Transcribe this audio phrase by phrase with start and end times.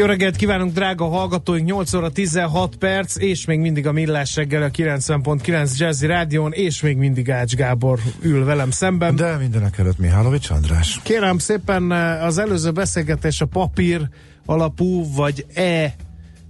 [0.00, 1.66] Jó reggelt kívánunk, drága hallgatóink!
[1.66, 6.82] 8 óra 16 perc, és még mindig a Millás reggel a 90.9 Jazzy Rádion, és
[6.82, 9.16] még mindig Ács Gábor ül velem szemben.
[9.16, 11.00] De mindenek előtt Mihálovics András.
[11.02, 14.08] Kérem szépen, az előző beszélgetés a papír
[14.46, 15.94] alapú, vagy e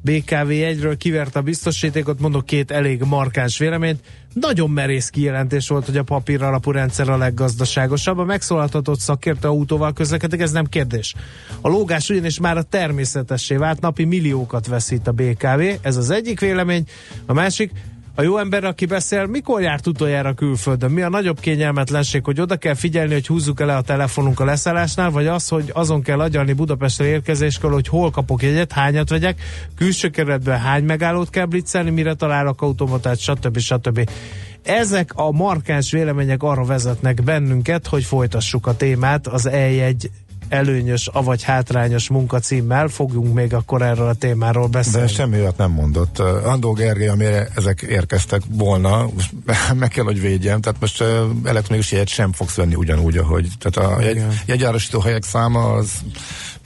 [0.02, 4.00] BKV egyről kivert a biztosítékot, mondok két elég markáns véleményt.
[4.32, 8.18] Nagyon merész kijelentés volt, hogy a papír alapú rendszer a leggazdaságosabb.
[8.18, 11.14] A megszólaltatott szakértő autóval közlekedik, ez nem kérdés.
[11.60, 16.40] A lógás ugyanis már a természetessé vált, napi milliókat veszít a BKV, ez az egyik
[16.40, 16.84] vélemény.
[17.26, 17.70] A másik,
[18.14, 20.90] a jó ember, aki beszél, mikor járt utoljára külföldön?
[20.90, 25.10] Mi a nagyobb kényelmetlenség, hogy oda kell figyelni, hogy húzzuk el a telefonunk a leszállásnál,
[25.10, 29.40] vagy az, hogy azon kell agyalni Budapestre érkezéskor, hogy hol kapok jegyet, hányat vegyek,
[29.76, 33.58] külső keretben hány megállót kell blitzelni, mire találok automatát, stb.
[33.58, 34.10] stb.
[34.62, 39.94] Ezek a markáns vélemények arra vezetnek bennünket, hogy folytassuk a témát az E1
[40.50, 45.06] előnyös, avagy hátrányos munkacímmel fogjunk még akkor erről a témáról beszélni.
[45.06, 46.18] De semmi olyat nem mondott.
[46.18, 49.30] Andó Gergely, amire ezek érkeztek volna, most
[49.74, 51.04] meg kell, hogy védjem, tehát most
[51.44, 53.48] elektronikus jegyet sem fogsz venni ugyanúgy, ahogy.
[53.58, 55.90] Tehát a jegy, jegyárosító helyek száma az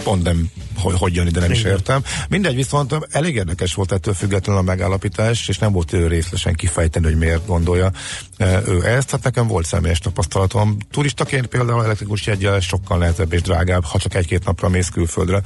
[0.03, 2.03] pont nem hogy, hogy jön ide, nem is értem.
[2.29, 7.05] Mindegy, viszont elég érdekes volt ettől függetlenül a megállapítás, és nem volt ő részlesen kifejteni,
[7.05, 7.91] hogy miért gondolja
[8.67, 9.11] ő ezt.
[9.11, 10.77] Hát nekem volt személyes tapasztalatom.
[10.91, 15.43] Turistaként például elektrikus jegyel sokkal nehezebb és drágább, ha csak egy-két napra mész külföldre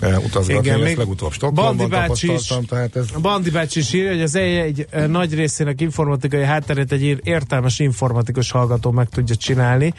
[0.00, 0.68] utazgatni.
[0.68, 2.64] Igen, még legutóbb Stockholmban tapasztaltam.
[2.64, 3.06] Tehát ez...
[3.20, 8.50] Bandi bácsi is írja, hogy az EJ egy nagy részének informatikai hátterét egy értelmes informatikus
[8.50, 9.94] hallgató meg tudja csinálni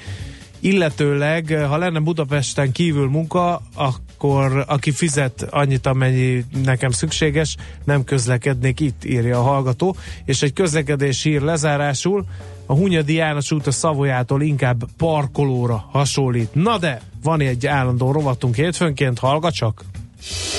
[0.63, 8.79] illetőleg, ha lenne Budapesten kívül munka, akkor aki fizet annyit, amennyi nekem szükséges, nem közlekednék
[8.79, 9.95] itt, írja a hallgató,
[10.25, 12.25] és egy közlekedés hír lezárásul,
[12.65, 16.55] a Hunyadi János út a Szavolyától inkább parkolóra hasonlít.
[16.55, 19.83] Na de, van egy állandó rovatunk hétfőnként, hallga csak!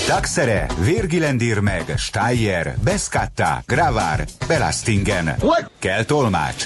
[0.07, 5.37] Taxere, Virgilendir meg, Steyer, Beskatta, Gravár, Belastingen.
[5.79, 6.65] Kell tolmács.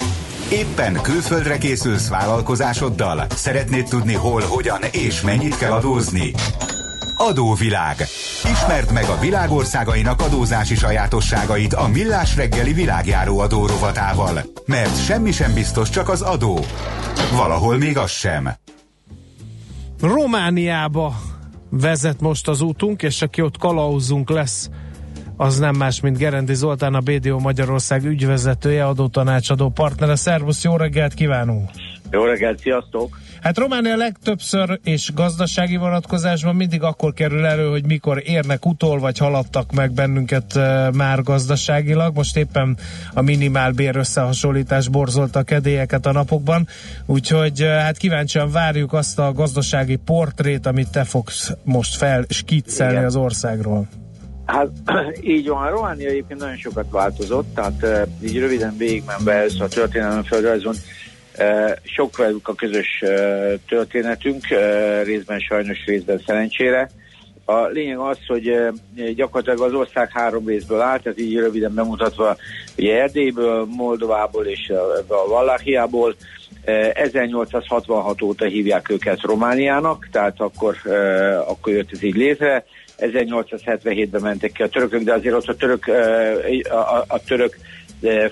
[0.52, 3.26] Éppen külföldre készülsz vállalkozásoddal?
[3.30, 6.32] Szeretnéd tudni hol, hogyan és mennyit kell adózni?
[7.18, 7.96] Adóvilág.
[8.52, 14.40] Ismerd meg a világországainak adózási sajátosságait a Millás reggeli világjáró adórovatával.
[14.66, 16.58] Mert semmi sem biztos, csak az adó.
[17.36, 18.48] Valahol még az sem.
[20.00, 21.20] Romániába
[21.70, 24.70] vezet most az útunk, és aki ott kalauzunk lesz,
[25.36, 30.16] az nem más, mint Gerendi Zoltán, a BDO Magyarország ügyvezetője, adótanácsadó partnere.
[30.16, 31.70] Szervusz, jó reggelt kívánunk!
[32.10, 33.18] Jó reggelt, sziasztok!
[33.42, 39.18] Hát Románia legtöbbször és gazdasági vonatkozásban mindig akkor kerül elő, hogy mikor érnek utol, vagy
[39.18, 40.54] haladtak meg bennünket
[40.92, 42.14] már gazdaságilag.
[42.14, 42.76] Most éppen
[43.14, 46.68] a minimál bér összehasonlítás borzolta a kedélyeket a napokban,
[47.06, 53.16] úgyhogy hát kíváncsian várjuk azt a gazdasági portrét, amit te fogsz most fel skiccelni az
[53.16, 53.88] országról.
[54.46, 54.68] Hát
[55.34, 60.22] így van, a Románia egyébként nagyon sokat változott, tehát így röviden végigmenve ez a történelem
[60.22, 60.74] földrajzon,
[61.82, 63.04] sok velük a közös
[63.68, 64.46] történetünk,
[65.04, 66.90] részben sajnos, részben szerencsére.
[67.44, 68.56] A lényeg az, hogy
[69.14, 72.36] gyakorlatilag az ország három részből áll, tehát így röviden bemutatva,
[72.78, 74.72] ugye Erdélyből, Moldovából és
[75.08, 76.14] a Vallachiából,
[76.94, 80.76] 1866 óta hívják őket Romániának, tehát akkor,
[81.46, 82.64] akkor jött ez így létre.
[82.98, 85.86] 1877-ben mentek ki a törökök, de azért ott a török,
[86.68, 87.56] a, a, a török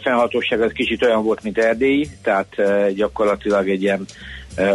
[0.03, 2.57] fennhatóság az kicsit olyan volt, mint Erdélyi, tehát
[2.95, 4.05] gyakorlatilag egy ilyen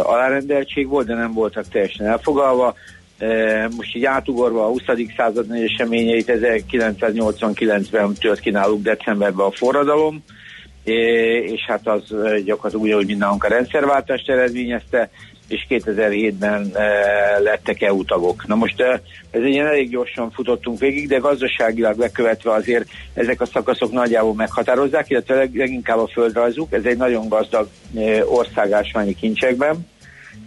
[0.02, 2.74] alárendeltség volt, de nem voltak teljesen elfogalva.
[3.76, 4.82] Most így átugorva a 20.
[5.16, 10.24] század eseményeit, 1989-ben tört ki náluk decemberben a forradalom,
[10.84, 12.02] és hát az
[12.44, 15.10] gyakorlatilag úgy, hogy mindenhonk a rendszerváltást eredményezte,
[15.52, 16.88] és 2007-ben e,
[17.38, 18.46] lettek EU tagok.
[18.46, 19.00] Na most e,
[19.30, 25.10] ez egy elég gyorsan futottunk végig, de gazdaságilag bekövetve azért ezek a szakaszok nagyjából meghatározzák,
[25.10, 26.72] illetve leginkább a földrajzuk.
[26.72, 29.90] Ez egy nagyon gazdag e, ország ásványi kincsekben,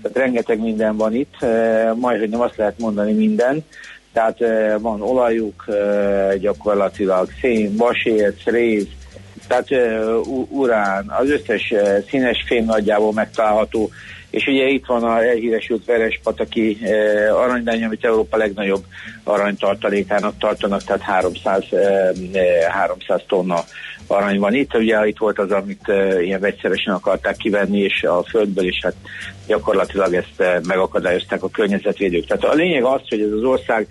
[0.02, 1.36] tehát rengeteg minden van itt,
[1.96, 3.66] majd, hogy nem azt lehet mondani minden,
[4.13, 4.38] tehát
[4.80, 5.66] van olajuk,
[6.40, 8.88] gyakorlatilag szén, vasérc, réz,
[9.48, 9.68] tehát
[10.50, 11.74] urán, az összes
[12.10, 13.90] színes fém nagyjából megtalálható,
[14.36, 18.84] és ugye itt van a elhíresült Verespataki eh, aranydány, amit Európa legnagyobb
[19.24, 22.12] aranytartalékának tartanak, tehát 300, eh,
[22.70, 23.64] 300 tonna
[24.08, 24.76] arany van itt.
[24.76, 25.92] Ugye itt volt az, amit
[26.22, 28.96] ilyen vegyszeresen akarták kivenni, és a földből is hát
[29.48, 32.26] gyakorlatilag ezt megakadályozták a környezetvédők.
[32.26, 33.88] Tehát a lényeg az, hogy ez az ország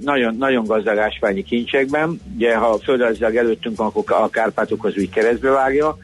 [0.00, 2.20] nagyon, nagyon gazdag ásványi kincsekben.
[2.34, 5.96] Ugye, ha földrajzilag előttünk akkor a Kárpátok az úgy keresztbe vágja,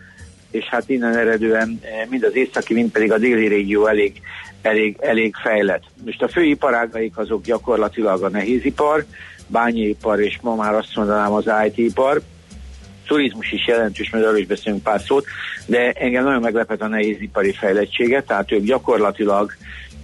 [0.56, 4.20] és hát innen eredően mind az északi, mind pedig a déli régió elég,
[4.62, 5.82] elég, elég fejlett.
[6.04, 9.04] Most a fő iparágaik azok gyakorlatilag a nehézipar,
[9.46, 12.20] bányépar, és ma már azt mondanám az IT-ipar,
[13.06, 15.26] turizmus is jelentős, mert arról is beszélünk pár szót,
[15.66, 19.52] de engem nagyon meglepett a nehézipari fejlettsége, tehát ők gyakorlatilag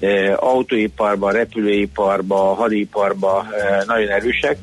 [0.00, 4.56] e, autóiparban, repülőiparban, hadiparban e, nagyon erősek.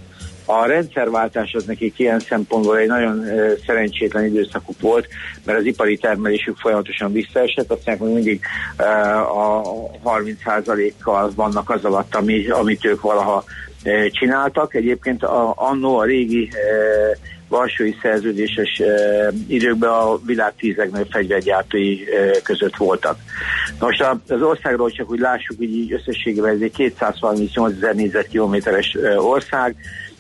[0.52, 3.26] A rendszerváltás az nekik ilyen szempontból egy nagyon
[3.66, 5.08] szerencsétlen időszakuk volt,
[5.46, 8.42] mert az ipari termelésük folyamatosan visszaesett, aztán még mindig
[8.78, 9.64] e, a
[10.06, 13.44] 30%-kal vannak az alatt, ami, amit ők valaha
[14.12, 14.76] csináltak.
[14.76, 16.50] Egyébként a, annó a régi
[17.48, 21.98] Varsói szerződéses e, időkben a világ tíz legnagyobb fegyvergyártói
[22.44, 23.18] között voltak.
[23.80, 29.20] Most az országról csak úgy lássuk, hogy így összességében ez egy 238 ezer négyzetkilométeres e,
[29.20, 29.76] ország,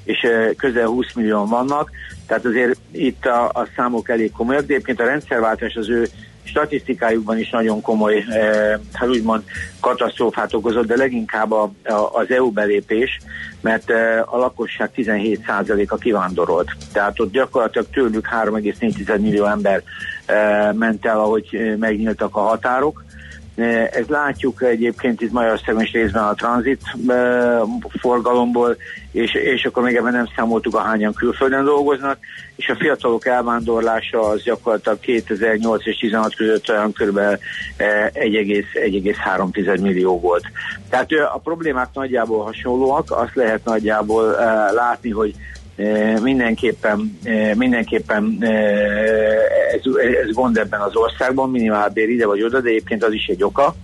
[0.09, 1.91] és e, közel 20 millió vannak,
[2.27, 6.07] tehát azért itt a, a számok elég komolyak, de egyébként a rendszerváltás az ő
[6.43, 9.43] statisztikájukban is nagyon komoly, eh, hát úgymond
[9.79, 13.19] katasztrófát okozott, de leginkább a, a, az EU belépés,
[13.61, 16.71] mert eh, a lakosság 17%-a kivándorolt.
[16.93, 19.83] Tehát ott gyakorlatilag tőlük 3,4 millió ember
[20.25, 23.03] eh, ment el, ahogy megnyíltak a határok,
[23.91, 26.81] ez látjuk egyébként itt Magyarországon is részben a tranzit
[27.99, 28.77] forgalomból,
[29.11, 32.17] és, és akkor még ebben nem számoltuk a hányan külföldön dolgoznak,
[32.55, 37.19] és a fiatalok elvándorlása az gyakorlatilag 2008 és 16 között olyan kb.
[37.77, 40.43] 1,3 millió volt.
[40.89, 44.31] Tehát a problémák nagyjából hasonlóak, azt lehet nagyjából
[44.71, 45.33] látni, hogy
[46.21, 47.19] mindenképpen,
[47.53, 48.37] mindenképpen
[49.73, 49.81] ez,
[50.23, 53.75] ez gond ebben az országban, minimálbér ide vagy oda, de egyébként az is egy oka,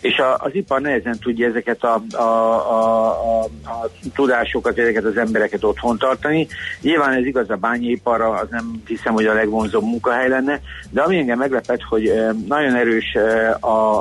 [0.00, 5.16] és a, az ipar nehezen tudja ezeket a, a, a, a, a tudásokat, ezeket az
[5.16, 6.46] embereket otthon tartani.
[6.80, 10.60] Nyilván ez igaz a bányaiparra, az nem hiszem, hogy a legvonzóbb munkahely lenne,
[10.90, 12.12] de ami engem meglepett, hogy
[12.46, 13.16] nagyon erős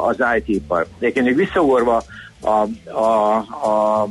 [0.08, 0.86] az IT-ipar.
[1.00, 2.04] Egyébként még visszagorva
[2.42, 4.02] a, a, a,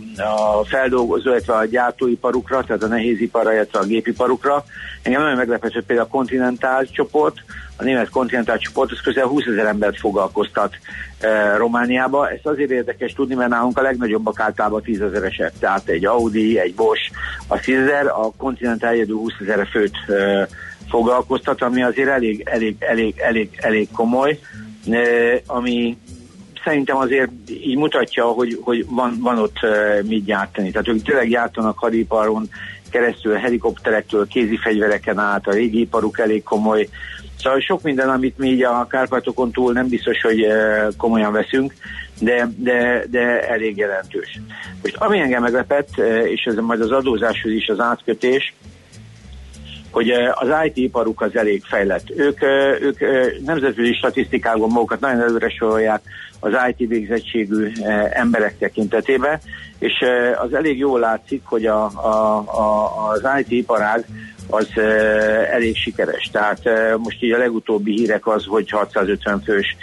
[0.61, 4.65] a feldolgozó, illetve a gyártóiparukra, tehát a nehéziparra, illetve a gépiparukra.
[5.03, 7.37] Engem nagyon meglepett, hogy például a Continental csoport,
[7.77, 10.75] a német Continental csoport, az közel 20 ezer embert foglalkoztat
[11.21, 12.31] e, Romániába.
[12.31, 16.75] Ez azért érdekes tudni, mert nálunk a legnagyobbak általában 10 ezeresek, tehát egy Audi, egy
[16.75, 17.11] Bosch,
[17.47, 20.49] a 10 ezer, a Continental egyedül 20 ezer főt e,
[20.89, 24.39] foglalkoztat, ami azért elég, elég, elég, elég, elég komoly,
[24.91, 24.99] e,
[25.47, 25.99] ami
[26.67, 30.71] szerintem azért így mutatja, hogy, hogy van, van ott uh, mit gyártani.
[30.71, 32.49] Tehát ők tényleg gyártanak hadiparon
[32.91, 36.89] keresztül, helikopterektől, kézi fegyvereken át, a régi iparuk elég komoly.
[37.39, 41.75] Szóval sok minden, amit mi így a Kárpátokon túl nem biztos, hogy uh, komolyan veszünk,
[42.21, 44.41] de, de, de elég jelentős.
[44.83, 48.55] Most ami engem meglepett, uh, és ez majd az adózáshoz is az átkötés,
[49.91, 52.11] hogy az IT-iparuk az elég fejlett.
[52.11, 52.43] Ők,
[52.81, 52.99] ők
[53.45, 56.03] nemzetközi statisztikákban magukat nagyon előre sorolják
[56.47, 57.73] az IT végzettségű
[58.11, 59.41] emberek tekintetében,
[59.79, 59.93] és
[60.43, 64.05] az elég jól látszik, hogy a, a, a, az IT-iparág
[64.51, 64.69] az
[65.51, 66.29] elég sikeres.
[66.33, 66.61] Tehát
[66.99, 69.77] most így a legutóbbi hírek az, hogy 650 fős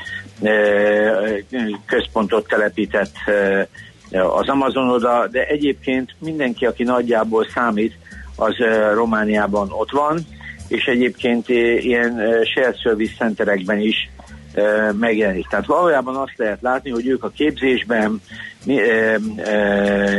[1.86, 3.16] központot telepített
[4.12, 7.94] az Amazon oda, de egyébként mindenki, aki nagyjából számít,
[8.36, 8.56] az
[8.94, 10.20] Romániában ott van,
[10.68, 14.10] és egyébként ilyen shared service centerekben is
[15.00, 15.48] megjelenik.
[15.48, 18.22] Tehát valójában azt lehet látni, hogy ők a képzésben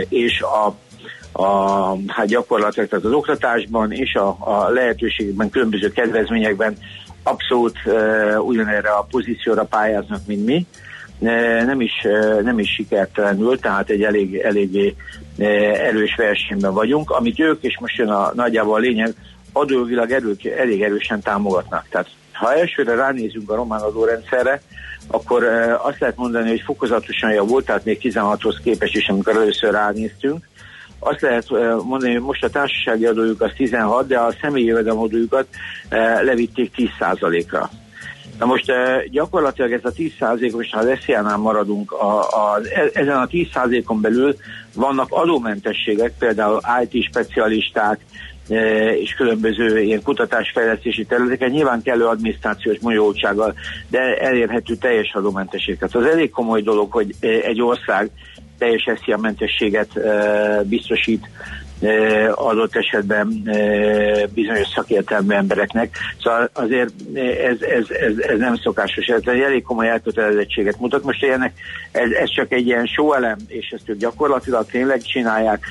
[0.08, 0.74] és a
[1.36, 6.76] a, hát gyakorlatilag tehát az oktatásban és a, a lehetőségben, különböző kedvezményekben
[7.22, 10.66] abszolút uh, ugyanerre a pozícióra pályáznak, mint mi.
[11.64, 11.92] Nem is,
[12.42, 14.94] nem is sikertelenül, tehát egy elég, eléggé
[15.38, 19.14] erős versenyben vagyunk, amit ők, és most jön a nagyjából a lényeg,
[19.52, 21.86] adóvilag erők, elég erősen támogatnak.
[21.90, 22.08] Tehát
[22.44, 24.60] ha elsőre ránézünk a román adórendszerre,
[25.06, 25.44] akkor
[25.82, 30.48] azt lehet mondani, hogy fokozatosan javult, tehát még 16-hoz képest is, amikor először ránéztünk.
[30.98, 31.50] Azt lehet
[31.84, 35.46] mondani, hogy most a társasági adójuk az 16, de a személyi jövedelemadójukat
[36.22, 37.70] levitték 10%-ra.
[38.38, 38.72] Na most
[39.10, 42.60] gyakorlatilag ez a 10%-os, ha az SZIA-nál maradunk, a, a,
[42.92, 44.36] ezen a 10%-on belül
[44.74, 48.00] vannak adómentességek, például IT specialisták,
[49.00, 53.54] és különböző ilyen kutatásfejlesztési területeken, nyilván kellő adminisztrációs bonyolultsággal,
[53.88, 55.78] de elérhető teljes adómentesség.
[55.78, 58.10] Tehát az elég komoly dolog, hogy egy ország
[58.58, 58.88] teljes
[59.20, 59.88] mentességet
[60.64, 61.28] biztosít
[62.34, 63.50] adott esetben
[64.34, 65.96] bizonyos szakértelmű embereknek.
[66.22, 66.92] Szóval azért
[67.44, 69.06] ez, ez, ez, ez nem szokásos.
[69.06, 71.04] Ez egy elég komoly elkötelezettséget mutat.
[71.04, 71.52] Most ennek
[71.92, 75.66] ez, ez csak egy ilyen sóelem, és ezt ők gyakorlatilag tényleg csinálják,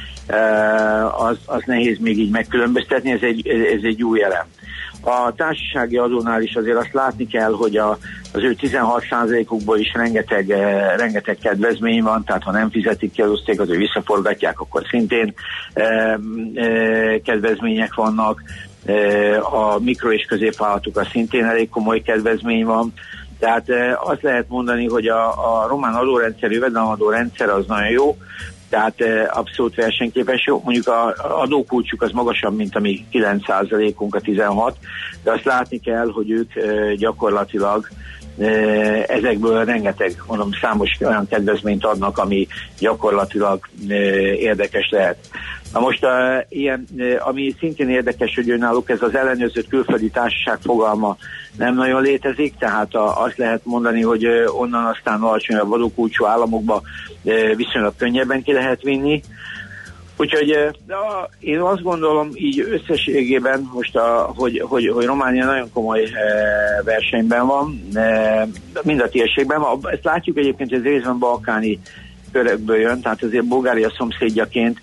[1.18, 4.46] az, az nehéz még így megkülönböztetni, ez egy, ez egy új elem.
[5.06, 7.98] A társasági adónál is azért azt látni kell, hogy a,
[8.34, 13.30] az ő 16%-ukból is rengeteg, eh, rengeteg kedvezmény van, tehát ha nem fizetik ki az
[13.30, 15.34] osztékot, hogy visszaforgatják, akkor szintén
[15.74, 16.14] eh,
[16.54, 18.42] eh, kedvezmények vannak.
[18.86, 22.94] Eh, a mikro- és középvállalatokra szintén elég komoly kedvezmény van.
[23.40, 28.18] Tehát eh, azt lehet mondani, hogy a, a román adórendszer, jövedelemadó rendszer az nagyon jó,
[28.74, 30.46] tehát abszolút versenyképes.
[30.46, 34.78] Jó, mondjuk a adókulcsuk az magasabb, mint a mi 9%-unk, a 16,
[35.24, 36.52] de azt látni kell, hogy ők
[36.98, 37.88] gyakorlatilag
[39.08, 42.48] ezekből rengeteg, mondom, számos olyan kedvezményt adnak, ami
[42.80, 43.70] gyakorlatilag
[44.38, 45.18] érdekes lehet.
[45.74, 46.12] Na most uh,
[46.50, 46.88] ilyen,
[47.20, 51.18] ami szintén érdekes, hogy náluk ez az ellenőrzött külföldi társaság fogalma
[51.58, 56.82] nem nagyon létezik, tehát a, azt lehet mondani, hogy onnan aztán alacsonyabb adókulcsú államokba
[57.24, 59.22] uh, viszonylag könnyebben ki lehet vinni.
[60.18, 60.96] Úgyhogy uh,
[61.40, 67.46] én azt gondolom így összességében most, a, hogy, hogy, hogy Románia nagyon komoly uh, versenyben
[67.46, 68.48] van, uh,
[68.84, 69.62] mind a térségben.
[69.82, 71.80] Ezt látjuk egyébként, hogy ez részben balkáni
[72.32, 74.80] körekből jön, tehát azért Bulgária szomszédjaként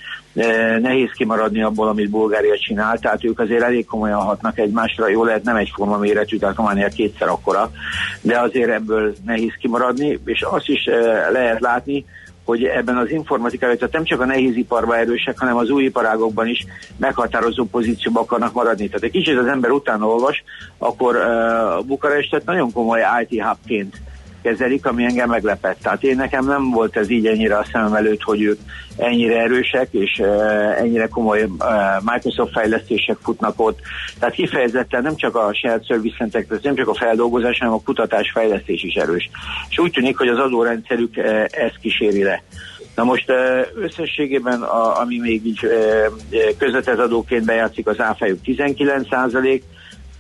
[0.81, 5.43] nehéz kimaradni abból, amit Bulgária csinál, tehát ők azért elég komolyan hatnak egymásra, jó lehet
[5.43, 7.71] nem egyforma méretű, tehát Románia kétszer akkora,
[8.21, 10.85] de azért ebből nehéz kimaradni, és azt is
[11.33, 12.05] lehet látni,
[12.51, 16.67] hogy ebben az informatikában, tehát nem csak a nehéziparban erősek, hanem az új iparágokban is
[16.97, 18.87] meghatározó pozícióban akarnak maradni.
[18.87, 20.43] Tehát egy kicsit az ember utána olvas,
[20.79, 23.97] akkor uh, Bukarestet nagyon komoly IT hubként
[24.43, 25.79] kezelik, ami engem meglepett.
[25.83, 28.59] Tehát én nekem nem volt ez így ennyire a szemem előtt, hogy ők
[28.97, 31.49] ennyire erősek, és uh, ennyire komoly uh,
[32.05, 33.79] Microsoft fejlesztések futnak ott.
[34.19, 38.31] Tehát kifejezetten nem csak a shared service center, nem csak a feldolgozás, hanem a kutatás
[38.35, 39.31] fejlesztés is erős.
[39.71, 42.43] És úgy tűnik, hogy az adórendszerük uh, ezt kíséri le.
[42.95, 43.33] Na most
[43.75, 45.61] összességében, a, ami még így
[46.59, 49.65] közvetett adóként bejátszik, az áfájuk 19 százalék,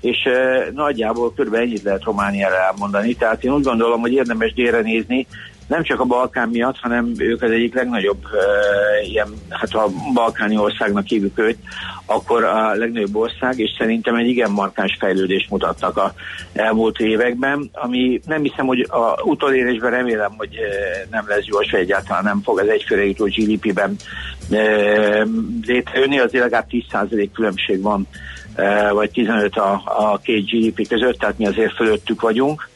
[0.00, 1.54] és uh, nagyjából kb.
[1.54, 3.14] ennyit lehet Romániára elmondani.
[3.14, 5.26] Tehát én úgy gondolom, hogy érdemes délre nézni,
[5.70, 10.56] nem csak a Balkán miatt, hanem ők az egyik legnagyobb uh, ilyen, hát a balkáni
[10.56, 11.58] országnak hívjuk őt,
[12.06, 16.14] akkor a legnagyobb ország, és szerintem egy igen markáns fejlődést mutattak a
[16.52, 21.80] elmúlt években, ami nem hiszem, hogy a utolérésben remélem, hogy uh, nem lesz gyors, vagy
[21.80, 23.96] egyáltalán nem fog az egyfőre jutó GDP-ben
[24.50, 25.26] uh,
[25.66, 28.39] létrejönni, azért legalább 10% különbség van E,
[28.92, 32.68] vagy 15 a, a két GDP között, tehát mi azért fölöttük vagyunk,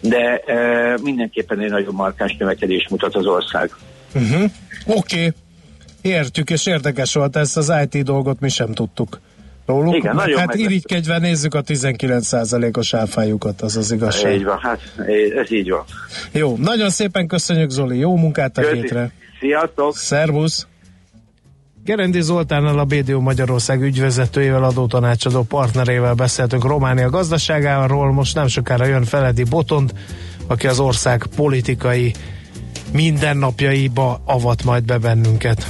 [0.00, 3.70] de e, mindenképpen egy nagyon markáns növekedés mutat az ország.
[4.14, 4.50] Uh-huh.
[4.86, 5.32] Oké, okay.
[6.02, 9.20] értjük, és érdekes volt, ezt az IT dolgot mi sem tudtuk
[9.66, 9.94] róluk.
[9.94, 14.34] Igen, nagyon hát irigykedve nézzük a 19%-os áfájukat, az az igazság.
[14.34, 14.80] Így van, hát
[15.36, 15.84] ez így van.
[16.32, 19.10] Jó, nagyon szépen köszönjük Zoli, jó munkát a hétre.
[19.40, 19.96] Sziasztok!
[19.96, 20.66] Szervusz!
[21.86, 29.04] Gerendi Zoltánnal a BDO Magyarország ügyvezetőjével, adótanácsadó partnerével beszéltünk Románia gazdaságáról, most nem sokára jön
[29.04, 29.92] Feledi Botond,
[30.46, 32.14] aki az ország politikai
[32.92, 35.66] mindennapjaiba avat majd be bennünket.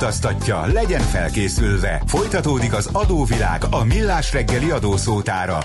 [0.00, 2.02] Utaztatja, legyen felkészülve.
[2.06, 5.58] Folytatódik az adóvilág a millás reggeli adószótára.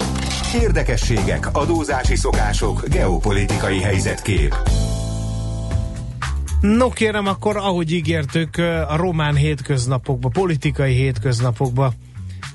[0.62, 4.56] Érdekességek, adózási szokások, geopolitikai helyzetkép.
[6.62, 11.94] No kérem, akkor ahogy ígértük, a román hétköznapokba, politikai hétköznapokba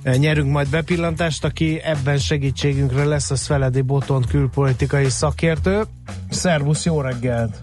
[0.03, 5.83] nyerünk majd bepillantást, aki ebben segítségünkre lesz, az Feledi Botont külpolitikai szakértő.
[6.31, 7.57] Szervusz, jó reggelt!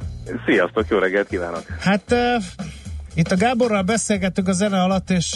[0.46, 1.64] Sziasztok, jó reggelt kívánok!
[1.80, 2.16] Hát
[3.18, 5.36] itt a Gáborral beszélgettük a zene alatt, és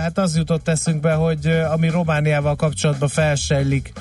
[0.00, 3.92] hát az jutott eszünkbe, hogy ami Romániával kapcsolatban felsejlik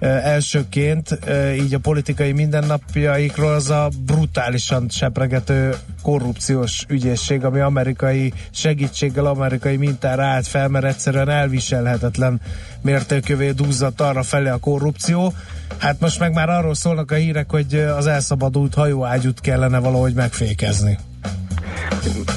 [0.00, 1.18] elsőként,
[1.56, 10.24] így a politikai mindennapjaikról az a brutálisan sepregető korrupciós ügyészség, ami amerikai segítséggel, amerikai mintára
[10.24, 12.40] állt fel, mert egyszerűen elviselhetetlen
[12.82, 15.32] mértékövé duzzadt arra felé a korrupció.
[15.78, 20.98] Hát most meg már arról szólnak a hírek, hogy az elszabadult hajóágyút kellene valahogy megfékezni.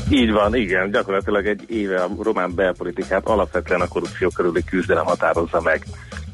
[0.09, 5.61] Így van, igen, gyakorlatilag egy éve a román belpolitikát alapvetően a korrupció körüli küzdelem határozza
[5.61, 5.85] meg.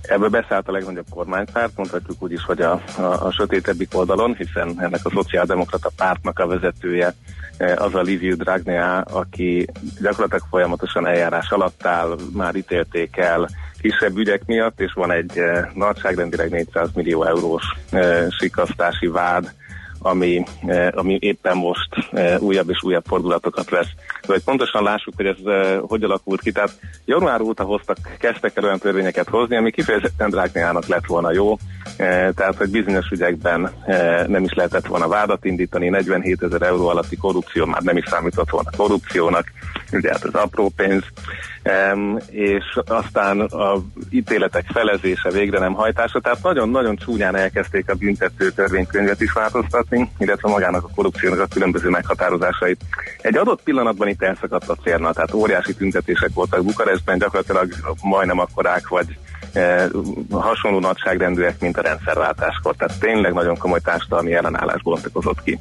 [0.01, 4.75] Ebből beszállt a legnagyobb kormánypárt, mondhatjuk úgy is, hogy a, a, a sötétebbik oldalon, hiszen
[4.77, 7.13] ennek a szociáldemokrata pártnak a vezetője
[7.57, 9.65] eh, az a Liviu Dragnea, aki
[10.01, 13.49] gyakorlatilag folyamatosan eljárás alatt áll, már ítélték el
[13.79, 19.53] kisebb ügyek miatt, és van egy eh, nagyságrendileg 400 millió eurós eh, sikasztási vád,
[20.05, 23.89] ami, eh, ami éppen most eh, újabb és újabb fordulatokat vesz.
[24.21, 26.51] Hogy pontosan lássuk, hogy ez eh, hogy alakult ki.
[26.51, 31.57] Tehát január óta hoztak, kezdtek el olyan törvényeket hozni, ami kifejezetten Drágniának lett volna jó,
[31.97, 33.71] tehát hogy bizonyos ügyekben
[34.27, 38.49] nem is lehetett volna vádat indítani, 47 ezer euró alatti korrupció már nem is számított
[38.49, 39.51] volna korrupciónak,
[39.91, 41.03] ugye hát ez apró pénz,
[42.29, 43.75] és aztán a
[44.09, 50.49] ítéletek felezése, végre nem hajtása, tehát nagyon-nagyon csúnyán elkezdték a büntető törvénykönyvet is változtatni, illetve
[50.49, 52.81] magának a korrupciónak a különböző meghatározásait.
[53.21, 58.87] Egy adott pillanatban itt elszakadt a célna, tehát óriási tüntetések voltak Bukarestben, gyakorlatilag majdnem akkorák
[58.87, 59.17] vagy
[59.53, 59.87] e,
[60.31, 65.59] hasonló nagyságrendűek, mint a rendszerváltáskor, tehát tényleg nagyon komoly társadalmi ellenállás bontakozott ki.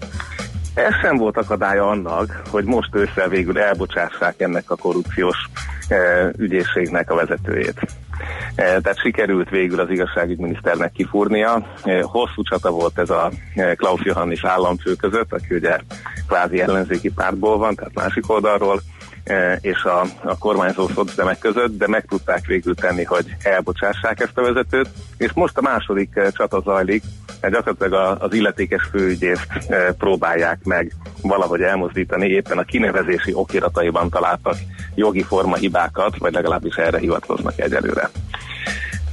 [0.74, 5.36] Ez sem volt akadálya annak, hogy most ősszel végül elbocsássák ennek a korrupciós
[6.36, 7.80] ügyészségnek a vezetőjét.
[8.54, 11.66] E, tehát sikerült végül az igazságügyminiszternek kifúrnia.
[11.82, 15.78] E, hosszú csata volt ez a e, Klaus Johannis államfő között, aki ugye
[16.28, 18.80] kvázi ellenzéki pártból van, tehát másik oldalról,
[19.24, 24.38] e, és a, a kormányzó szocdemek között, de meg tudták végül tenni, hogy elbocsássák ezt
[24.38, 27.02] a vezetőt, és most a második e, csata zajlik,
[27.50, 30.92] gyakorlatilag az illetékes főügyészt e, próbálják meg
[31.22, 34.56] valahogy elmozdítani, éppen a kinevezési okirataiban találtak
[34.94, 38.10] jogi forma hibákat, vagy legalábbis erre hivatkoznak egyelőre.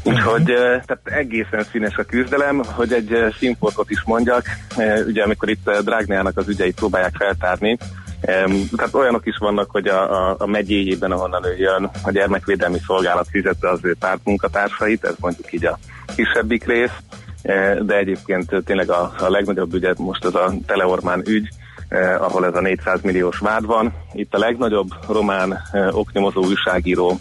[0.04, 4.46] Úgyhogy tehát egészen színes a küzdelem, hogy egy színportot is mondjak,
[5.08, 7.78] ugye amikor itt Drágniának az ügyeit próbálják feltárni,
[8.76, 13.28] tehát olyanok is vannak, hogy a, a, a megyéjében, ahonnan ő jön, a gyermekvédelmi szolgálat
[13.30, 15.80] fizette az ő pártmunkatársait, ez mondjuk így a
[16.15, 16.98] kisebbik rész,
[17.82, 21.50] de egyébként tényleg a, a legnagyobb ügyet most az a Teleormán ügy,
[21.91, 23.93] eh, ahol ez a 400 milliós vád van.
[24.13, 27.17] Itt a legnagyobb román eh, oknyomozó újságíró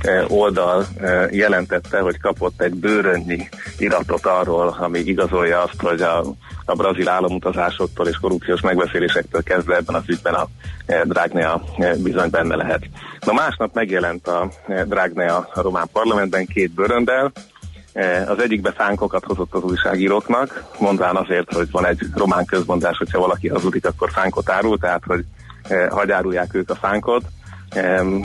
[0.00, 6.24] eh, oldal eh, jelentette, hogy kapott egy bőrönnyi iratot arról, ami igazolja azt, hogy a,
[6.64, 10.46] a brazil államutazásoktól és korrupciós megbeszélésektől kezdve ebben az ügyben a
[10.86, 12.82] eh, Drágnea eh, bizony benne lehet.
[13.26, 17.32] Na másnap megjelent a eh, Drágnea a román parlamentben két bőröndel,
[18.26, 23.48] az egyikbe fánkokat hozott az újságíróknak, mondván azért, hogy van egy román közmondás, hogyha valaki
[23.48, 25.24] hazudik, akkor fánkot árul, tehát hogy
[25.62, 27.22] eh, hagyárulják ők a fánkot.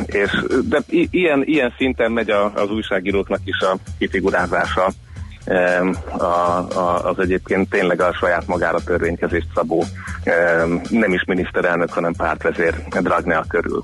[0.06, 4.91] És, de ilyen, ilyen szinten megy az újságíróknak is a kifigurázása
[7.03, 9.83] az egyébként tényleg a saját magára törvénykezést szabó
[10.89, 13.83] nem is miniszterelnök, hanem pártvezér Dragnea körül.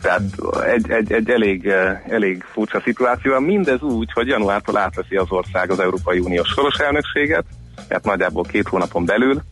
[0.00, 0.22] Tehát
[0.66, 1.72] egy, egy, egy elég,
[2.08, 3.38] elég furcsa szituáció.
[3.38, 7.44] Mindez úgy, hogy januártól átveszi az ország az Európai Uniós soros elnökséget,
[7.88, 9.42] tehát nagyjából két hónapon belül,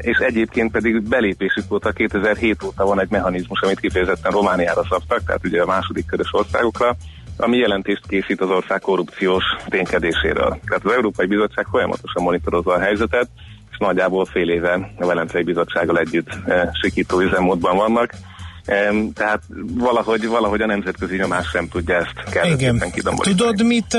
[0.00, 5.44] és egyébként pedig belépésük óta 2007 óta van egy mechanizmus, amit kifejezetten Romániára szabtak, tehát
[5.44, 6.96] ugye a második körös országokra,
[7.40, 10.58] ami jelentést készít az ország korrupciós ténykedéséről.
[10.66, 13.28] Tehát az Európai Bizottság folyamatosan monitorozza a helyzetet,
[13.70, 18.12] és nagyjából fél éve a Velencei Bizottsággal együtt e, sikító üzemmódban vannak.
[18.64, 19.42] E, tehát
[19.74, 23.36] valahogy, valahogy a nemzetközi nyomás sem tudja ezt kellőképpen kidomborítani.
[23.36, 23.96] Tudod, mit,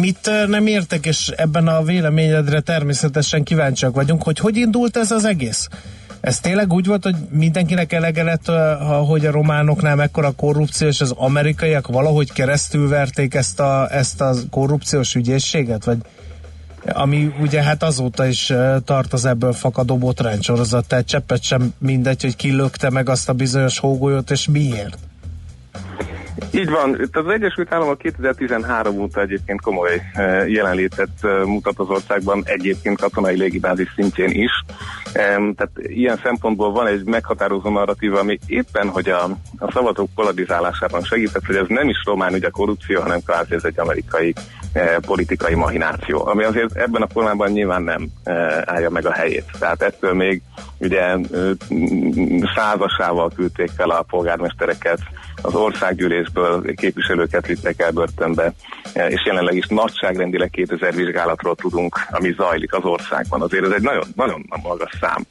[0.00, 5.24] mit nem értek, és ebben a véleményedre természetesen kíváncsiak vagyunk, hogy hogy indult ez az
[5.24, 5.68] egész?
[6.20, 8.50] Ez tényleg úgy volt, hogy mindenkinek elege lett,
[9.06, 15.14] hogy a románoknál mekkora korrupció, és az amerikaiak valahogy keresztülverték ezt a, ezt a korrupciós
[15.14, 15.84] ügyészséget?
[15.84, 15.98] Vagy
[16.92, 18.52] ami ugye hát azóta is
[18.84, 23.32] tart az ebből fakadó botránysorozat, tehát cseppet sem mindegy, hogy ki lökte meg azt a
[23.32, 24.98] bizonyos hógolyót, és miért.
[26.52, 27.00] Így van.
[27.00, 33.00] Itt az Egyesült Államok 2013 óta egyébként komoly eh, jelenlétet eh, mutat az országban, egyébként
[33.00, 34.50] katonai légibázis szintjén is.
[35.12, 39.24] Tehát ilyen szempontból van egy meghatározó narratíva, ami éppen, hogy a,
[39.58, 43.64] a szavazatok polarizálásában segített, hogy ez nem is román ügy a korrupció, hanem kvázi ez
[43.64, 44.34] egy amerikai
[45.06, 48.08] politikai mahináció, ami azért ebben a formában nyilván nem
[48.64, 49.44] állja meg a helyét.
[49.58, 50.42] Tehát ettől még
[50.78, 51.16] ugye
[52.54, 54.98] százasával küldték fel a polgármestereket,
[55.42, 58.52] az országgyűlésből képviselőket vittek el börtönbe,
[59.08, 63.42] és jelenleg is nagyságrendileg 2000 vizsgálatról tudunk, ami zajlik az országban.
[63.42, 65.26] Azért ez egy nagyon, nagyon magas szám.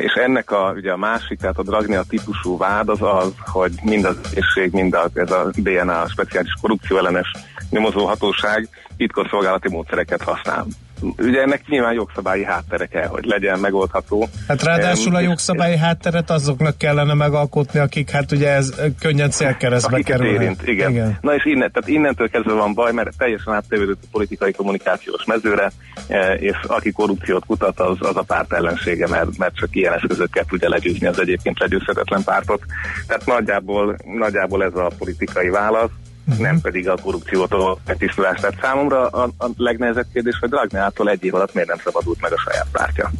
[0.00, 4.04] És ennek a, ugye a másik, tehát a Dragnia típusú vád az az, hogy mind
[4.04, 7.30] az ésség, mind a, ez a DNA, a speciális korrupcióellenes
[7.70, 10.66] nyomozóhatóság titkosszolgálati módszereket használ
[11.02, 14.28] ugye ennek nyilván jogszabályi háttere kell, hogy legyen megoldható.
[14.48, 20.42] Hát ráadásul a jogszabályi hátteret azoknak kellene megalkotni, akik hát ugye ez könnyen célkeresztbe kerülnek.
[20.42, 20.90] Érint, igen.
[20.90, 21.18] igen.
[21.20, 25.70] Na és innen, tehát innentől kezdve van baj, mert teljesen áttevődött a politikai kommunikációs mezőre,
[26.08, 30.44] e, és aki korrupciót kutat, az, az a párt ellensége, mert, mert csak ilyen eszközökkel
[30.44, 32.62] tudja legyőzni az egyébként legyőzhetetlen pártot.
[33.06, 35.90] Tehát nagyjából, nagyjából ez a politikai válasz
[36.30, 36.46] uh-huh.
[36.46, 38.40] nem pedig a korrupciótól megtisztulás.
[38.40, 42.32] Tehát számomra a, a legnehezebb kérdés, hogy Dragneától egy év alatt miért nem szabadult meg
[42.32, 43.10] a saját pártja.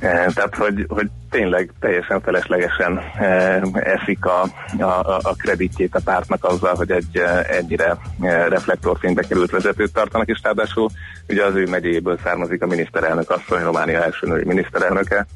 [0.00, 4.42] E, tehát, hogy, hogy tényleg teljesen feleslegesen e, eszik a,
[4.78, 7.96] a, a kreditjét a pártnak azzal, hogy egy e, ennyire
[8.48, 10.88] reflektorfénybe került vezetőt tartanak, és ráadásul
[11.28, 15.26] ugye az ő megyéből származik a miniszterelnök asszony, Románia első női miniszterelnöke,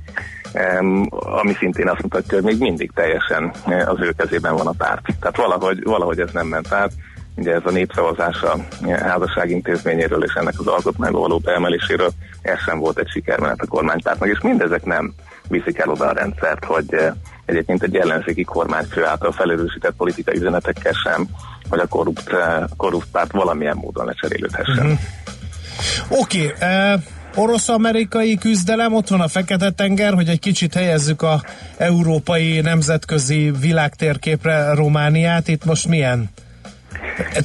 [1.10, 5.02] ami szintén azt mutatja, hogy még mindig teljesen eh, az ő kezében van a párt.
[5.20, 6.92] Tehát valahogy, valahogy ez nem ment át.
[7.36, 12.10] Ugye ez a népszavazás a eh, házasság intézményéről és ennek az alkotmányba való beemeléséről,
[12.42, 15.12] ez sem volt egy sikermenet a kormánypártnak, és mindezek nem
[15.48, 17.12] viszik el oda a rendszert, hogy eh,
[17.44, 21.26] egyébként egy ellenzéki kormányfő által felerősített politikai üzenetekkel sem,
[21.68, 22.30] hogy a korrupt,
[22.76, 24.86] korrupt párt valamilyen módon lecserélődhessen.
[24.86, 26.20] Uh-huh.
[26.20, 27.02] Oké, okay, uh
[27.34, 31.42] orosz-amerikai küzdelem, ott van a Fekete-tenger, hogy egy kicsit helyezzük a
[31.76, 36.30] európai nemzetközi világtérképre Romániát, itt most milyen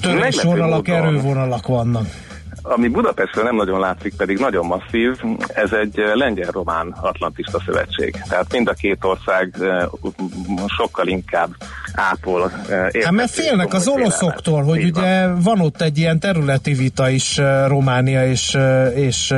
[0.02, 2.06] törésvonalak, erővonalak vannak?
[2.62, 5.18] Ami Budapestről nem nagyon látszik, pedig nagyon masszív,
[5.54, 8.16] ez egy lengyel-román atlantista szövetség.
[8.30, 9.56] Tehát mind a két ország
[10.68, 11.50] sokkal inkább
[11.94, 12.52] ápol.
[13.04, 15.40] Hát mert félnek az oroszoktól, hogy Így ugye van.
[15.42, 18.58] van ott egy ilyen területi vita is Románia és,
[18.96, 19.34] és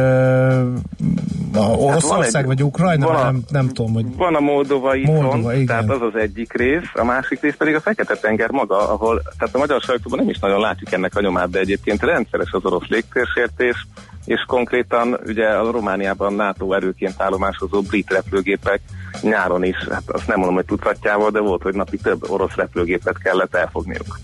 [1.54, 4.16] a Oroszország hát vagy Ukrajna, van a, nem, nem tudom, hogy...
[4.16, 5.66] Van a Moldovai Moldova, igen.
[5.66, 9.58] tehát az az egyik rész, a másik rész pedig a Fekete-tenger maga, ahol, tehát a
[9.58, 13.88] magyar sajtóban nem is nagyon látjuk ennek a nyomát, de egyébként rendszeres az orosz légtérsértés,
[14.26, 18.82] és konkrétan ugye a Romániában NATO erőként állomásozó brit repülőgépek
[19.22, 23.18] nyáron is, hát azt nem mondom, hogy tudhatjával, de volt, hogy napi több orosz repülőgépet
[23.18, 24.20] kellett elfogniuk.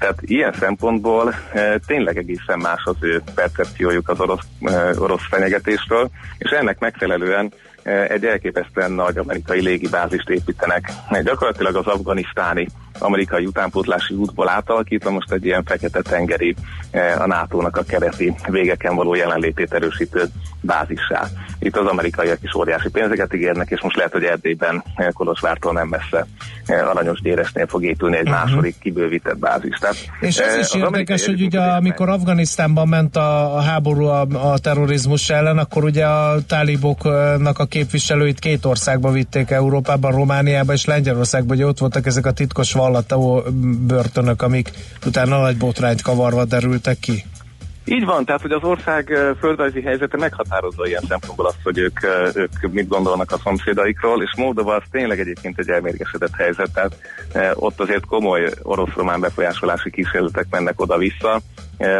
[0.00, 6.10] Tehát ilyen szempontból e, tényleg egészen más az ő percepciójuk az orosz, e, orosz fenyegetésről,
[6.38, 10.92] és ennek megfelelően e, egy elképesztően nagy amerikai légibázist építenek.
[11.24, 12.68] Gyakorlatilag az afganisztáni
[13.00, 16.56] amerikai utánpótlási útból átalakítva most egy ilyen fekete-tengeri
[17.18, 20.24] a NATO-nak a kereti végeken való jelenlétét erősítő
[20.60, 21.28] bázissá.
[21.58, 26.26] Itt az amerikaiak is óriási pénzeket ígérnek, és most lehet, hogy Erdélyben Kolozsvártól nem messze
[26.66, 28.44] Aranyos Gyéresnél fog épülni egy uh-huh.
[28.44, 29.78] második kibővített bázis.
[29.78, 34.58] Tehát, és ez is érdekes, hogy ugye amikor Afganisztánban ment a, a háború a, a
[34.58, 41.54] terrorizmus ellen, akkor ugye a táliboknak a képviselőit két országba vitték Európában, Romániába és Lengyelországba,
[41.54, 43.42] hogy ott voltak ezek a titkos vallató
[43.86, 44.70] börtönök, amik
[45.06, 47.24] utána nagy botrányt kavarva derültek ki.
[47.84, 51.98] Így van, tehát hogy az ország földrajzi helyzete meghatározza ilyen szempontból azt, hogy ők,
[52.34, 56.96] ők mit gondolnak a szomszédaikról, és Moldova az tényleg egyébként egy elmérgesedett helyzet, tehát
[57.54, 61.40] ott azért komoly orosz-román befolyásolási kísérletek mennek oda-vissza.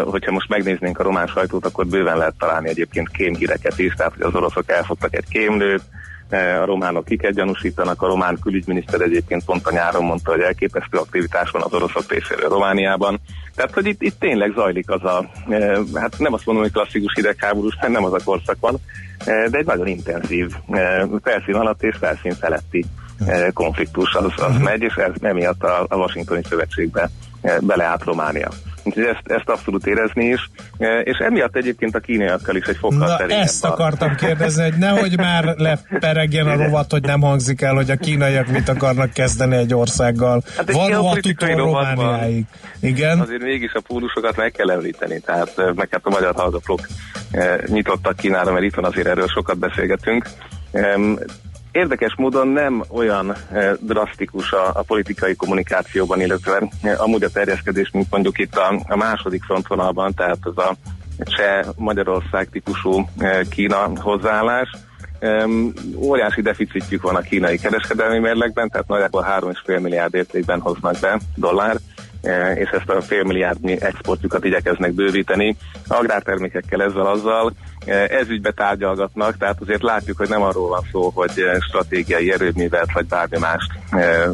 [0.05, 4.23] Hogyha most megnéznénk a román sajtót, akkor bőven lehet találni egyébként kémhíreket is, tehát hogy
[4.23, 5.83] az oroszok elfogtak egy kémlőt,
[6.31, 11.51] a románok kiket gyanúsítanak, a román külügyminiszter egyébként pont a nyáron mondta, hogy elképesztő aktivitás
[11.51, 13.21] van az oroszok részéről Romániában.
[13.55, 15.31] Tehát, hogy itt, itt tényleg zajlik az a,
[15.95, 18.81] hát nem azt mondom, hogy klasszikus hidegháborús, mert nem az a korszak van,
[19.25, 20.51] de egy nagyon intenzív
[21.23, 22.85] felszín alatt és felszín feletti
[23.53, 26.43] konfliktus az, az megy, és ez emiatt a, a Washingtoni
[27.43, 28.49] Szövetségbe beleállt Románia.
[28.83, 30.51] úgyhogy ezt, ezt abszolút érezni is,
[31.05, 33.71] és emiatt egyébként a kínaiakkal is egy fokkal Na, ezt van.
[33.73, 38.47] akartam kérdezni, hogy nehogy már leperegjen a rovat, hogy nem hangzik el, hogy a kínaiak
[38.47, 40.43] mit akarnak kezdeni egy országgal.
[40.57, 42.45] Hát Vanuatu-tól Romániáig.
[42.81, 43.21] Igen.
[43.21, 46.81] Azért mégis a pólusokat meg kell említeni, tehát meg hát a magyar hallgatók
[47.67, 50.29] nyitottak Kínára, mert itt van azért erről sokat beszélgetünk.
[51.73, 57.91] Érdekes módon nem olyan eh, drasztikus a, a politikai kommunikációban, illetve eh, amúgy a terjeszkedés,
[57.91, 60.75] mint mondjuk itt a, a második frontvonalban, tehát az a
[61.19, 64.71] Cseh-Magyarország típusú eh, Kína hozzáállás.
[65.97, 71.77] Óriási deficitjük van a kínai kereskedelmi mérlegben, tehát nagyjából 3,5 milliárd értékben hoznak be dollár,
[72.55, 75.57] és ezt a fél milliárdnyi exportjukat igyekeznek bővíteni.
[75.89, 77.53] Agrártermékekkel ezzel azzal
[78.09, 83.39] ezügybe tárgyalgatnak, tehát azért látjuk, hogy nem arról van szó, hogy stratégiai erőművet vagy bármi
[83.39, 83.73] mást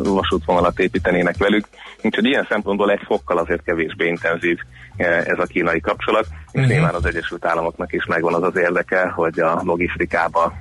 [0.02, 1.66] vasútvonalat építenének velük.
[2.02, 4.58] Úgyhogy ilyen szempontból egy fokkal azért kevésbé intenzív
[4.96, 6.72] ez a kínai kapcsolat, és uh-huh.
[6.72, 10.52] nyilván az Egyesült Államoknak is megvan az az érdeke, hogy a logisztikába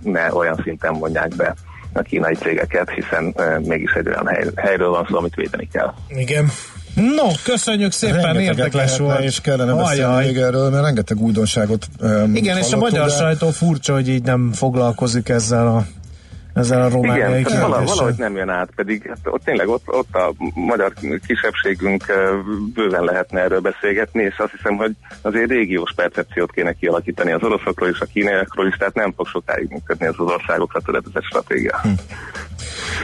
[0.00, 1.54] ne olyan szinten vonják be
[1.94, 5.92] a kínai cégeket, hiszen mégis egy olyan hely, helyről van szó, amit védeni kell.
[6.08, 6.50] Igen.
[6.94, 9.22] No, köszönjük szépen, Rengeteget érdekes volt.
[9.22, 13.92] És kellene beszélni még erről, mert rengeteg újdonságot um, Igen, és a magyar sajtó furcsa,
[13.92, 15.86] hogy így nem foglalkozik ezzel a
[16.54, 20.14] ezzel a romániai Igen, valahogy, valahogy nem jön át, pedig hát ott tényleg ott, ott
[20.14, 20.92] a magyar
[21.26, 22.04] kisebbségünk
[22.74, 27.88] bőven lehetne erről beszélgetni, és azt hiszem, hogy azért régiós percepciót kéne kialakítani az oroszokról
[27.88, 31.80] és a kínaiakról is, tehát nem fog sokáig működni ez az országokra töredezett stratégia.
[31.82, 31.88] Hm.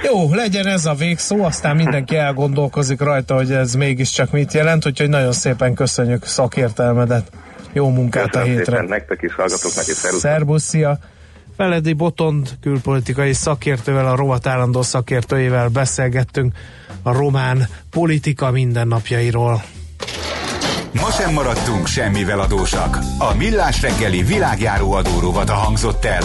[0.02, 5.08] Jó, legyen ez a végszó, aztán mindenki elgondolkozik rajta, hogy ez mégiscsak mit jelent, úgyhogy
[5.08, 7.30] nagyon szépen köszönjük szakértelmedet.
[7.72, 8.64] Jó munkát Köszönöm a hétre.
[8.64, 9.94] Szépen, nektek is, hallgatóknak is.
[9.94, 10.98] Szervusz, szia!
[11.60, 16.54] Feledi Botond külpolitikai szakértővel, a rovat állandó szakértőjével beszélgettünk
[17.02, 19.62] a román politika mindennapjairól.
[20.92, 22.98] Ma sem maradtunk semmivel adósak.
[23.18, 26.22] A Millás reggeli világjáró adórovata hangzott el.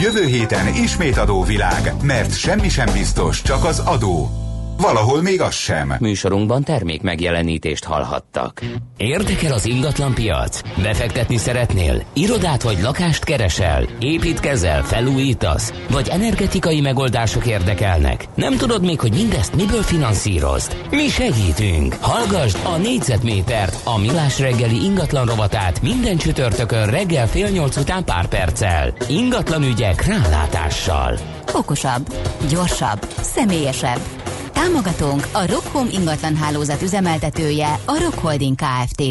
[0.00, 4.45] Jövő héten ismét adóvilág, mert semmi sem biztos, csak az adó.
[4.78, 5.94] Valahol még az sem.
[6.00, 8.60] Műsorunkban termék megjelenítést hallhattak.
[8.96, 10.60] Érdekel az ingatlan piac?
[10.82, 12.02] Befektetni szeretnél?
[12.12, 13.84] Irodát vagy lakást keresel?
[14.00, 14.82] Építkezel?
[14.82, 15.72] Felújítasz?
[15.90, 18.24] Vagy energetikai megoldások érdekelnek?
[18.34, 20.76] Nem tudod még, hogy mindezt miből finanszírozd?
[20.90, 21.96] Mi segítünk!
[22.00, 28.26] Hallgasd a négyzetmétert, a millás reggeli ingatlan rovatát minden csütörtökön reggel fél nyolc után pár
[28.26, 28.94] perccel.
[29.08, 31.18] Ingatlan ügyek rálátással.
[31.52, 32.14] Okosabb,
[32.48, 34.15] gyorsabb, személyesebb.
[34.56, 39.02] Támogatónk a Rockhome ingatlan hálózat üzemeltetője, a Rock Holding Kft.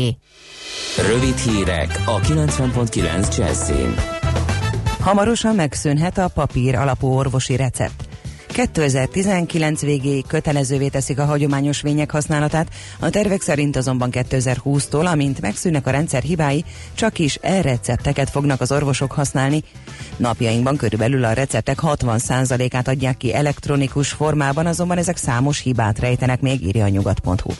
[1.07, 3.95] Rövid hírek a 90.9 Jazzin.
[4.99, 8.14] Hamarosan megszűnhet a papír alapú orvosi recept.
[8.55, 12.67] 2019 végéig kötelezővé teszik a hagyományos vények használatát,
[12.99, 18.71] a tervek szerint azonban 2020-tól, amint megszűnnek a rendszer hibái, csak is e-recepteket fognak az
[18.71, 19.63] orvosok használni.
[20.17, 26.65] Napjainkban körülbelül a receptek 60%-át adják ki elektronikus formában, azonban ezek számos hibát rejtenek még,
[26.65, 27.53] írja a nyugat.hu.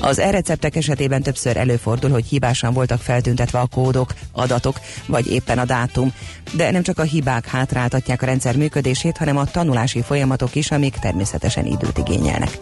[0.00, 5.64] Az e-receptek esetében többször előfordul, hogy hibásan voltak feltüntetve a kódok, adatok, vagy éppen a
[5.64, 6.12] dátum,
[6.56, 10.70] de nem csak a hibák hátráltatják a rendszer működését, hanem a tanulási folyamat folyamatok is,
[10.70, 12.58] amik természetesen időt igényelnek.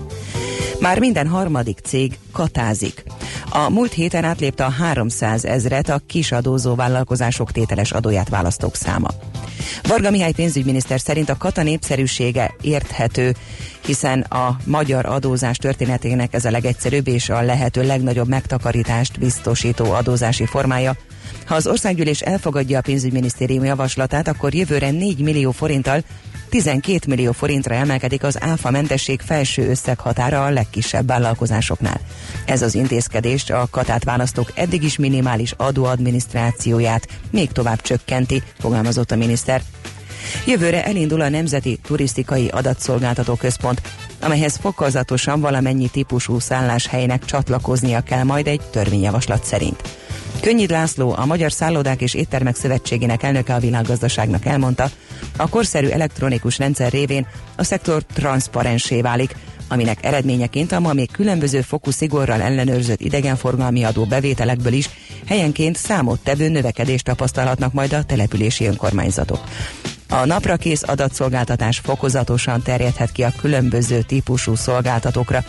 [0.81, 3.05] Már minden harmadik cég katázik.
[3.51, 9.09] A múlt héten átlépte a 300 ezret a kis adózó vállalkozások tételes adóját választók száma.
[9.83, 13.35] Varga Mihály pénzügyminiszter szerint a kata népszerűsége érthető,
[13.87, 20.47] hiszen a magyar adózás történetének ez a legegyszerűbb és a lehető legnagyobb megtakarítást biztosító adózási
[20.47, 20.97] formája,
[21.47, 26.03] ha az országgyűlés elfogadja a pénzügyminisztérium javaslatát, akkor jövőre 4 millió forinttal
[26.51, 32.01] 12 millió forintra emelkedik az áfa mentesség felső összeghatára a legkisebb vállalkozásoknál.
[32.45, 39.17] Ez az intézkedés a katát választók eddig is minimális adóadminisztrációját még tovább csökkenti, fogalmazott a
[39.17, 39.63] miniszter.
[40.47, 43.83] Jövőre elindul a Nemzeti Turisztikai Adatszolgáltató Központ,
[44.21, 49.83] amelyhez fokozatosan valamennyi típusú szálláshelynek csatlakoznia kell majd egy törvényjavaslat szerint.
[50.41, 54.91] Könnyid László, a Magyar Szállodák és Éttermek Szövetségének elnöke a világgazdaságnak elmondta,
[55.37, 59.37] a korszerű elektronikus rendszer révén a szektor transzparensé válik,
[59.69, 64.91] aminek eredményeként a ma még különböző fokú szigorral ellenőrzött idegenforgalmi adó bevételekből is
[65.27, 69.41] helyenként számottevő növekedést tapasztalhatnak majd a települési önkormányzatok.
[70.11, 75.45] A napra kész adatszolgáltatás fokozatosan terjedhet ki a különböző típusú szolgáltatókra.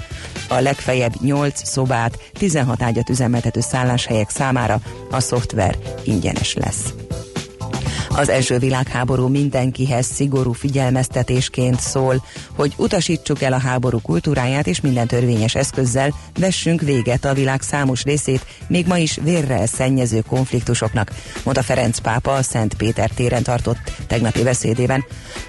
[0.50, 4.80] A legfeljebb 8 szobát, 16 ágyat üzemeltető szálláshelyek számára
[5.12, 6.94] a szoftver ingyenes lesz.
[8.10, 15.08] Az első világháború mindenkihez szigorú figyelmeztetésként szól, hogy utasítsuk el a háború kultúráját és minden
[15.08, 21.12] törvényes eszközzel vessünk véget a világ számos részét, még ma is vérrel szennyező konfliktusoknak,
[21.44, 25.06] mondta Ferenc pápa a Szent Péter téren tartott tegnapi beszédében.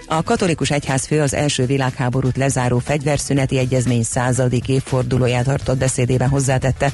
[0.06, 6.92] A katolikus egyházfő az első világháborút lezáró fegyverszüneti egyezmény századik évfordulóját tartott beszédében hozzátette,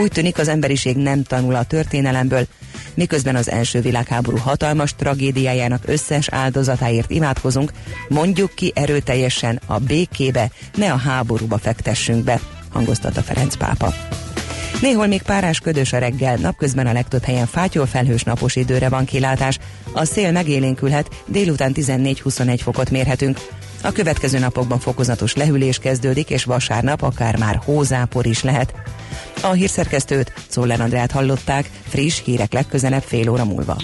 [0.00, 2.46] úgy tűnik az emberiség nem tanul a történelemből,
[2.94, 7.72] miközben az első világháború hatalmas tragédiájának összes áldozatáért imádkozunk,
[8.08, 12.40] mondjuk ki erőteljesen a békébe, ne a háborúba fektessünk be,
[12.72, 13.94] hangoztatta Ferenc pápa.
[14.80, 19.04] Néhol még párás ködös a reggel, napközben a legtöbb helyen fátyol felhős napos időre van
[19.04, 19.58] kilátás.
[19.92, 23.38] A szél megélénkülhet, délután 14-21 fokot mérhetünk.
[23.82, 28.74] A következő napokban fokozatos lehűlés kezdődik, és vasárnap akár már hózápor is lehet.
[29.42, 33.76] A hírszerkesztőt, Szoller Andrát hallották, friss hírek legközelebb fél óra múlva.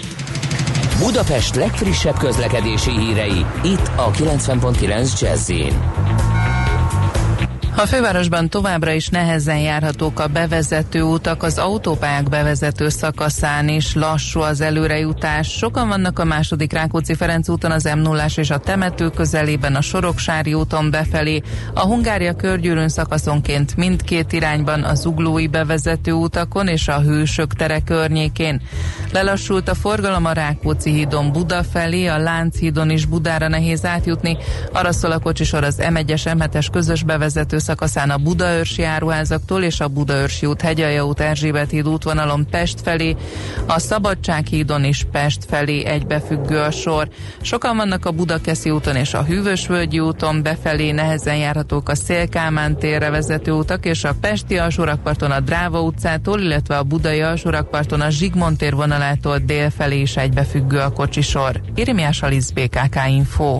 [0.99, 5.49] Budapest legfrissebb közlekedési hírei, itt a 90.9 jazz
[7.79, 14.39] a fővárosban továbbra is nehezen járhatók a bevezető utak, az autópályák bevezető szakaszán is lassú
[14.39, 15.47] az előrejutás.
[15.47, 20.53] Sokan vannak a második Rákóczi-Ferenc úton, az m 0 és a temető közelében, a Soroksári
[20.53, 21.41] úton befelé,
[21.73, 28.61] a Hungária körgyűrűn szakaszonként mindkét irányban a zuglói bevezető utakon és a Hősök tere környékén.
[29.11, 34.37] Lelassult a forgalom a Rákóczi hídon Buda felé, a Lánchídon is Budára nehéz átjutni,
[34.73, 39.87] arra szól a kocsisor az M1-es M7-es közös bevezető szakaszán a Budaörsi áruházaktól és a
[39.87, 43.15] Budaörsi út Hegyalja út Erzsébet híd útvonalon Pest felé,
[43.67, 47.09] a Szabadság hídon is Pest felé egybefüggő a sor.
[47.41, 53.09] Sokan vannak a Budakeszi úton és a Hűvösvölgyi úton, befelé nehezen járhatók a Szélkámán térre
[53.09, 58.57] vezető utak és a Pesti alsórakparton a Dráva utcától, illetve a Budai alsórakparton a Zsigmond
[58.57, 61.61] tér vonalától dél felé is egybefüggő a kocsisor.
[61.75, 63.59] Irimiás Alisz BKK Info.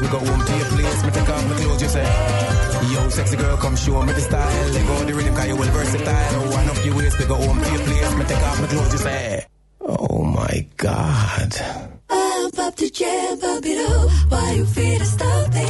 [0.00, 1.04] We go home to your place.
[1.04, 2.08] Me take off my clothes, you say.
[2.92, 4.72] Yo, sexy girl, come show me the style.
[4.72, 6.40] Let go the rhythm, cause you well versatile.
[6.50, 8.14] One up your waist, we go home to your place.
[8.16, 9.46] Me take off my clothes, you say.
[9.80, 11.52] Oh my God.
[12.10, 14.10] Up, up the jam, pump it up.
[14.30, 15.69] Why you feel the stopping?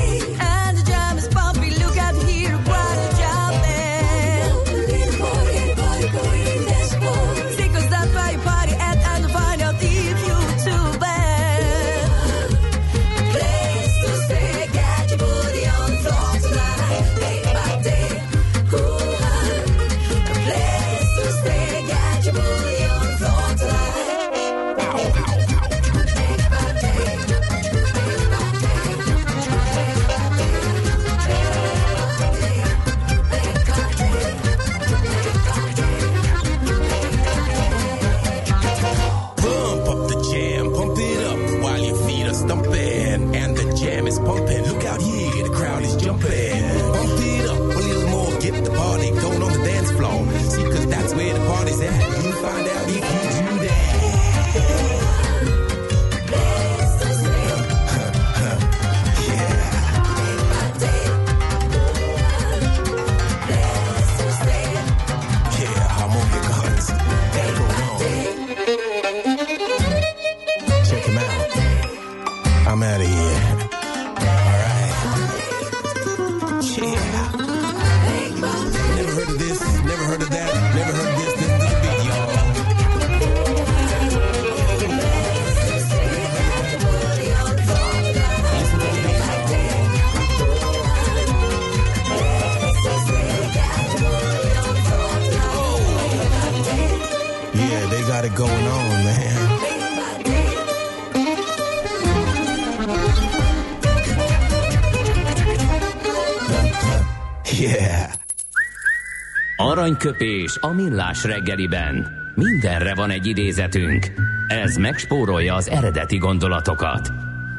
[109.91, 112.07] Aranyköpés a millás reggeliben.
[112.35, 114.07] Mindenre van egy idézetünk.
[114.49, 117.11] Ez megspórolja az eredeti gondolatokat.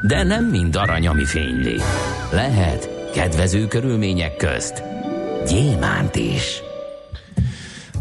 [0.08, 1.76] De nem mind arany, ami fényli.
[2.32, 4.84] Lehet kedvező körülmények közt
[5.48, 6.62] gyémánt is.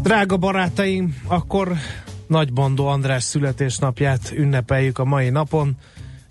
[0.01, 1.73] Drága barátaim, akkor
[2.27, 5.77] Nagy Bandó András születésnapját ünnepeljük a mai napon.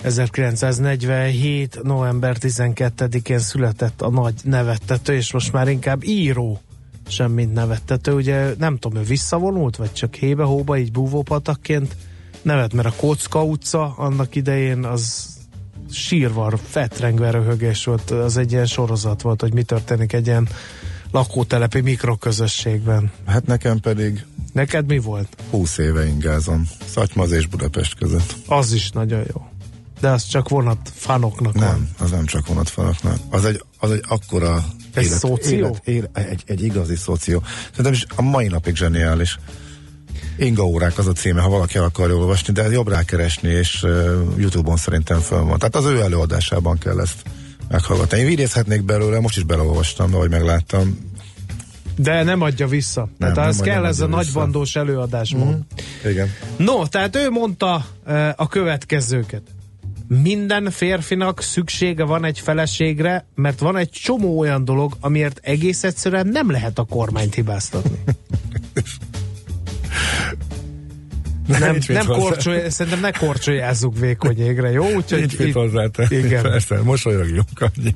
[0.02, 1.82] 1947.
[1.82, 6.60] november 12-én született a nagy nevettető, és most már inkább író
[7.10, 8.12] sem mint nevettető.
[8.12, 11.96] Ugye nem tudom, ő visszavonult, vagy csak hébe-hóba, így búvópatakként
[12.42, 15.28] nevet, mert a Kocka utca annak idején az
[15.90, 20.48] sírvar, fetrengve röhögés volt, az egy ilyen sorozat volt, hogy mi történik egy ilyen
[21.10, 23.10] lakótelepi mikroközösségben.
[23.26, 25.36] Hát nekem pedig Neked mi volt?
[25.50, 26.68] 20 éve ingázom.
[26.86, 28.34] Szatymaz és Budapest között.
[28.46, 29.49] Az is nagyon jó.
[30.00, 31.88] De az csak vonat fanoknak Nem, van.
[31.98, 33.16] az nem csak vonatfanoknak.
[33.30, 35.58] Az egy, az egy akkora Ez szoció?
[35.58, 37.42] Élet, élet, egy, egy igazi szoció.
[37.70, 39.38] Szerintem is a mai napig zseniális.
[40.38, 43.90] Inga órák az a címe, ha valaki el akarja olvasni, de jobb rákeresni, és uh,
[44.36, 45.58] Youtube-on szerintem föl van.
[45.58, 47.22] Tehát az ő előadásában kell ezt
[47.68, 48.18] meghallgatni.
[48.18, 51.08] Én idézhetnék belőle, most is beleolvastam, ahogy megláttam.
[51.96, 53.08] De nem adja vissza.
[53.18, 55.34] Nem, tehát nem kell ez a nagybandós előadás.
[55.34, 55.50] Mm.
[56.04, 56.28] Igen.
[56.56, 59.42] No, tehát ő mondta uh, a következőket.
[60.18, 66.26] Minden férfinak szüksége van egy feleségre, mert van egy csomó olyan dolog, amiért egész egyszerűen
[66.26, 67.98] nem lehet a kormányt hibáztatni.
[71.46, 72.20] nem, nem hozzá.
[72.20, 74.84] korcsolj, szerintem ne korcsolyázzuk vékony égre, jó?
[74.94, 76.16] Úgyhogy Nincs mit hozzátenni.
[76.16, 76.42] Igen.
[76.42, 77.92] Persze, mosolyogjunk annyi.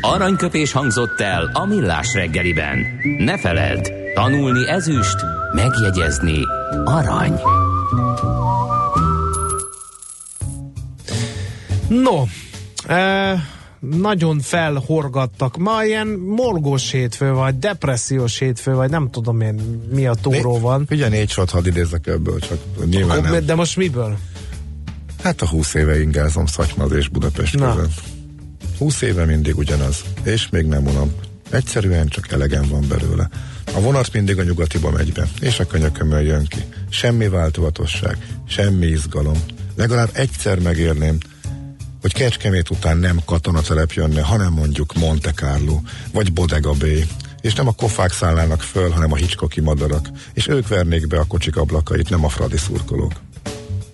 [0.00, 2.78] Aranyköpés hangzott el a millás reggeliben.
[3.18, 5.16] Ne feledd, tanulni ezüst,
[5.54, 6.40] megjegyezni
[6.84, 7.40] arany.
[11.88, 12.24] No,
[12.86, 13.34] e,
[13.80, 15.56] nagyon felhorgattak.
[15.56, 19.54] Ma ilyen morgós hétfő, vagy depressziós hétfő, vagy nem tudom én
[19.92, 20.86] mi a túró van.
[20.90, 22.58] Ugye négy sort hadd idézzek ebből, csak
[22.90, 23.46] nyilván Akkor, nem.
[23.46, 24.18] de most miből?
[25.22, 27.74] Hát a 20 éve ingázom Szatymaz és Budapest Na.
[27.74, 28.02] között.
[28.78, 31.12] 20 éve mindig ugyanaz, és még nem unom.
[31.50, 33.28] Egyszerűen csak elegem van belőle.
[33.74, 36.58] A vonat mindig a nyugatiba megy be, és a könyökömön jön ki.
[36.90, 38.16] Semmi változatosság,
[38.48, 39.42] semmi izgalom.
[39.76, 41.18] Legalább egyszer megérném,
[42.12, 45.80] hogy Kecskemét után nem katonatelep jönne, hanem mondjuk Monte Carlo,
[46.12, 47.04] vagy Bodega Bay,
[47.40, 51.24] és nem a kofák szállnának föl, hanem a Hitchcocki madarak, és ők vernék be a
[51.24, 53.12] kocsik ablakait, nem a fradi szurkolók.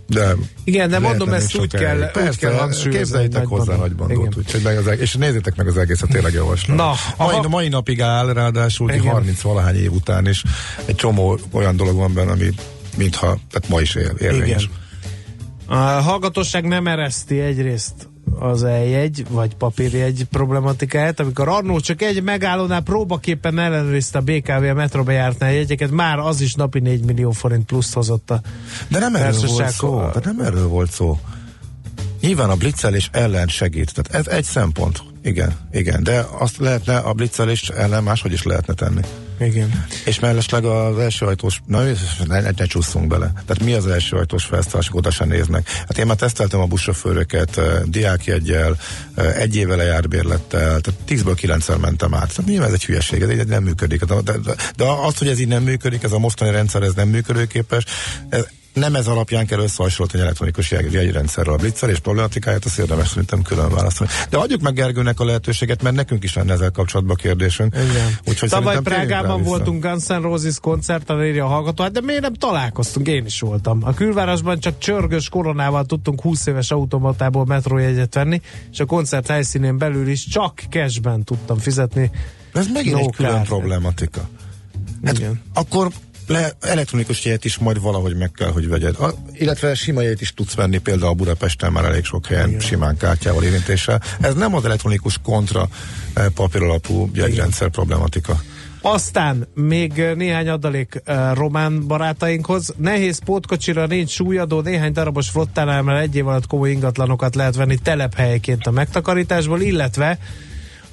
[0.07, 0.35] De
[0.65, 2.99] Igen, de mondom, ezt úgy kell, úgy Persze, kell hangsúlyozni.
[2.99, 6.77] Képzeljétek hozzá nagy bandót, úgyhogy meg az, eg- és nézzétek meg az egészet, tényleg javaslom.
[6.77, 7.49] Na, mai, aha.
[7.49, 9.13] mai napig áll, ráadásul Igen.
[9.13, 10.43] 30 valahány év után is
[10.85, 12.49] egy csomó olyan dolog van benne, ami
[12.97, 14.63] mintha, tehát ma is ér, érvényes.
[14.63, 14.83] Igen.
[15.67, 18.09] A hallgatóság nem ereszti egyrészt
[18.39, 24.75] az eljegy, vagy papírjegy problematikáját, amikor annó csak egy megállónál próbaképpen ellenőrizte a BKV a
[24.75, 28.41] metroba jártnál jegyeket, már az is napi 4 millió forint plusz hozott a
[28.89, 30.09] De nem erről volt szó.
[30.13, 31.19] De nem erről volt szó.
[32.21, 33.95] Nyilván a blitzelés ellen segít.
[33.95, 35.03] Tehát ez egy szempont.
[35.23, 36.03] Igen, igen.
[36.03, 39.01] De azt lehetne a blitzelés ellen máshogy is lehetne tenni.
[39.41, 39.85] Igen.
[40.05, 43.33] És mellesleg az első ajtós, na ne, ne, ne csúszunk bele.
[43.47, 45.69] Tehát mi az első ajtós felszállások, oda sem néznek.
[45.69, 48.77] Hát én már teszteltem a buszsofőröket diákjeggyel,
[49.15, 52.29] eh, egy éve lejárt bérlettel, tehát tízből kilencszer mentem át.
[52.29, 54.05] Tehát nyilván ez egy hülyeség, ez így nem működik.
[54.05, 57.09] De, de, de az, hogy ez így nem működik, ez a mostani rendszer, ez nem
[57.09, 57.85] működőképes,
[58.29, 63.09] ez, nem ez alapján kell összehasonlítani egy elektronikus jegy- jegyrendszerrel a blitzelés problematikáját, azt érdemes
[63.09, 64.11] szerintem külön választani.
[64.31, 67.75] De adjuk meg Gergőnek a lehetőséget, mert nekünk is lenne ezzel kapcsolatban kérdésünk.
[67.75, 68.19] Igen.
[68.29, 72.35] Úgyhogy Tavaly Prágában voltunk Guns N' Roses koncerten, írja a hallgató, hát de miért nem
[72.35, 73.07] találkoztunk?
[73.07, 73.79] Én is voltam.
[73.83, 78.41] A külvárosban csak csörgős koronával tudtunk 20 éves automatából metrójegyet venni,
[78.73, 82.11] és a koncert helyszínén belül is csak cashben tudtam fizetni.
[82.53, 84.29] Ez megint No egy külön problematika.
[85.05, 85.43] Hát Igen.
[85.55, 85.91] akkor
[86.27, 88.97] le, elektronikus jegyet is majd valahogy meg kell, hogy vegyed.
[89.01, 92.61] A, illetve sima jegyet is tudsz venni, például Budapesten már elég sok helyen Igen.
[92.61, 94.03] simán kártyával érintéssel.
[94.21, 95.69] Ez nem az elektronikus kontra
[96.15, 98.41] eh, papíralapú jegyrendszer problematika.
[98.87, 102.75] Aztán még néhány adalék uh, román barátainkhoz.
[102.77, 107.79] Nehéz pótkocsira nincs súlyadó, néhány darabos flottánál már egy év alatt komoly ingatlanokat lehet venni
[107.79, 110.19] telephelyeként a megtakarításból, illetve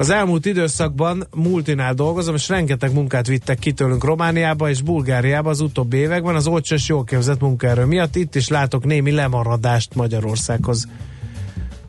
[0.01, 5.59] az elmúlt időszakban multinál dolgozom, és rengeteg munkát vittek ki tőlünk Romániába és Bulgáriába az
[5.59, 8.15] utóbbi években az olcsó és jól képzett munkaerő miatt.
[8.15, 10.87] Itt is látok némi lemaradást Magyarországhoz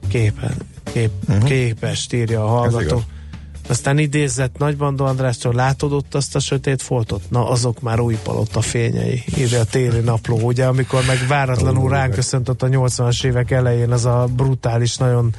[0.08, 0.54] képen,
[0.92, 1.44] kép, uh-huh.
[1.44, 3.02] képest, írja a hallgató.
[3.68, 7.22] Aztán idézett Nagybandó Andrástól, látod ott azt a sötét foltot?
[7.30, 12.14] Na, azok már új palota fényei, írja a téli napló, ugye, amikor meg váratlanul ránk
[12.14, 15.34] köszöntött a 80-as évek elején ez a brutális, nagyon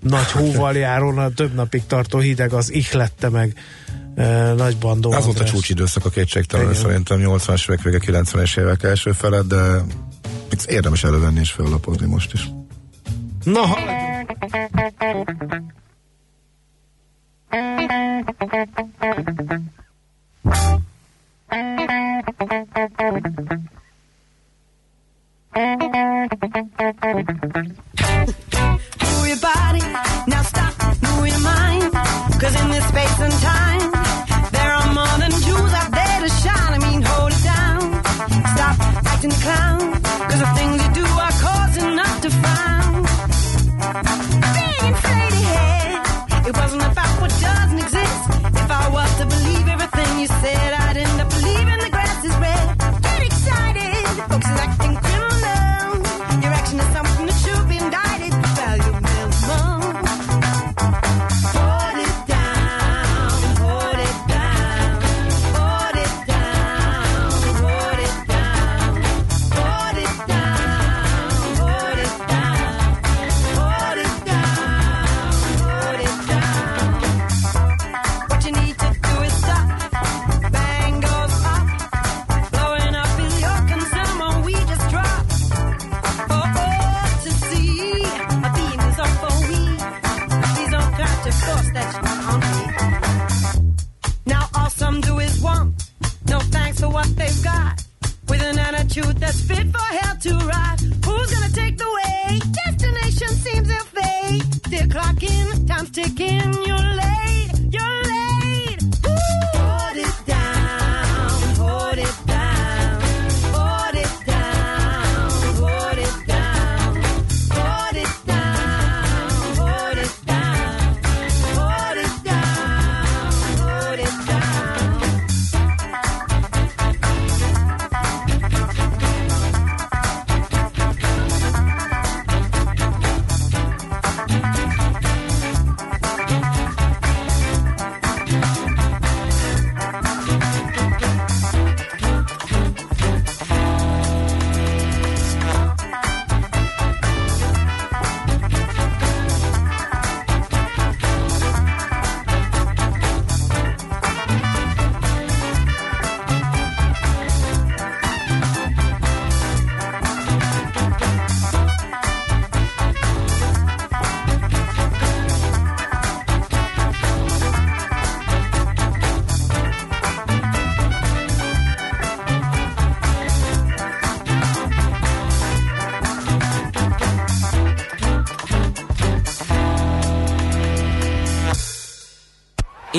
[0.00, 3.54] nagy hóval járon, a több napig tartó hideg az ihlette meg
[4.14, 5.12] e, nagy bandó.
[5.12, 9.82] Az volt a csúcsidőszak a kétségtelen, szerintem 80-as évek vége, 90-es évek első felett, de
[10.66, 12.50] érdemes elővenni és fellapozni most is.
[13.44, 13.62] Na,
[28.12, 28.49] your
[29.54, 30.09] body,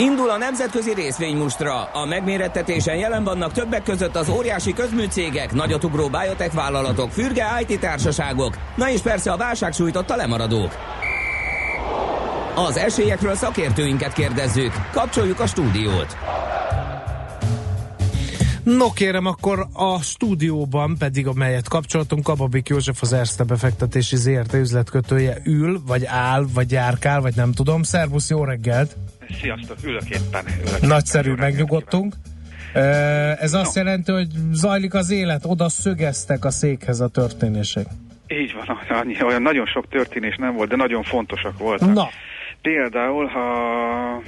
[0.02, 1.84] Indul a nemzetközi részvénymustra.
[1.84, 8.58] A megmérettetésen jelen vannak többek között az óriási közműcégek, nagyotugró biotech vállalatok, fürge IT társaságok,
[8.76, 10.72] na és persze a válság sújtotta lemaradók.
[12.56, 14.72] Az esélyekről szakértőinket kérdezzük.
[14.92, 16.18] Kapcsoljuk a stúdiót.
[18.64, 25.38] No kérem, akkor a stúdióban pedig, amelyet kapcsolatunk, Kababik József az Erste befektetési ZRT üzletkötője
[25.44, 27.84] ül, vagy áll, vagy járkál, vagy nem tudom.
[27.84, 28.96] Szervusz, jó reggelt!
[29.42, 30.46] Sziasztok, ülök éppen.
[30.68, 32.14] Ülök Nagyszerű, éppen, megnyugodtunk.
[33.40, 33.82] Ez azt No.
[33.84, 37.86] jelenti, hogy zajlik az élet, oda szögeztek a székhez a történések.
[38.28, 41.94] Így van, annyi, olyan nagyon sok történés nem volt, de nagyon fontosak voltak.
[41.94, 42.10] Na,
[42.62, 44.22] Például, ha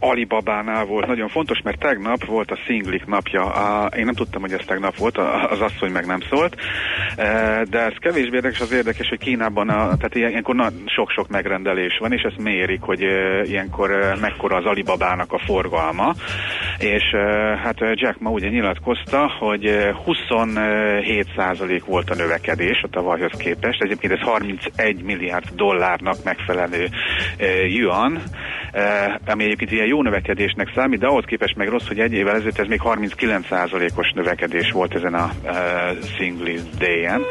[0.00, 3.44] Alibabánál volt nagyon fontos, mert tegnap volt a szinglik napja.
[3.44, 5.18] A, én nem tudtam, hogy ez tegnap volt,
[5.50, 6.56] az asszony meg nem szólt.
[7.16, 11.28] E, De ez kevésbé érdekes, az érdekes, hogy Kínában a, tehát ilyen- ilyenkor na, sok-sok
[11.28, 16.14] megrendelés van, és ezt mérik, hogy e, ilyenkor e, mekkora az Alibabának a forgalma.
[16.78, 17.02] És
[17.62, 23.82] hát Jack ma ugye nyilatkozta, hogy e, 27% volt a növekedés a tavalyhoz képest.
[23.82, 26.88] Egyébként ez 31 milliárd dollárnak megfelelő
[27.68, 28.22] yuan,
[29.26, 32.58] ami egyébként ilyen jó növekedésnek számít, de ahhoz képest meg rossz, hogy egy évvel ezelőtt
[32.58, 35.52] ez még 39%-os növekedés volt ezen a e,
[36.16, 37.22] Singles Day-en,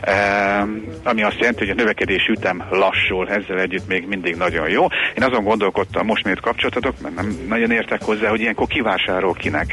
[0.00, 0.66] e,
[1.04, 4.82] ami azt jelenti, hogy a növekedés ütem lassul, ezzel együtt még mindig nagyon jó.
[5.16, 9.66] Én azon gondolkodtam, most miért kapcsoltatok, mert nem nagyon értek hozzá, hogy ilyenkor kivásárol kinek.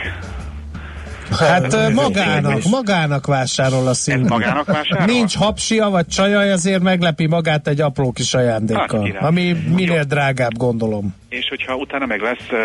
[1.39, 4.27] Hát magának, magának vásárol a szingli.
[4.27, 5.05] magának vásárol?
[5.05, 9.03] Nincs hapsia vagy csajaj, ezért meglepi magát egy apró kis Hát, ajándékkal.
[9.03, 9.27] király.
[9.27, 11.15] Ami minél drágább, gondolom.
[11.29, 12.59] És hogyha utána meg lesz uh,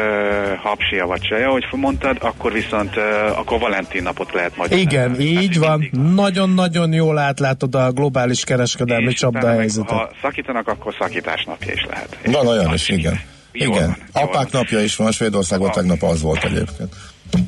[0.63, 4.73] hapsia vagy csaja, ahogy mondtad, akkor viszont uh, akkor Valentin napot lehet majd.
[4.73, 5.89] Igen, Hát így van.
[6.15, 9.91] Nagyon-nagyon jól átlátod a globális kereskedelmi És utána csapda meg, helyzetet.
[9.91, 12.19] Ha szakítanak, akkor szakítás napja is lehet.
[12.25, 13.21] Van olyan is, igen.
[13.53, 13.97] Jól Igen.
[14.13, 14.61] van, Apák van.
[14.63, 16.95] napja is van, Svédországban tegnap az volt egyébként.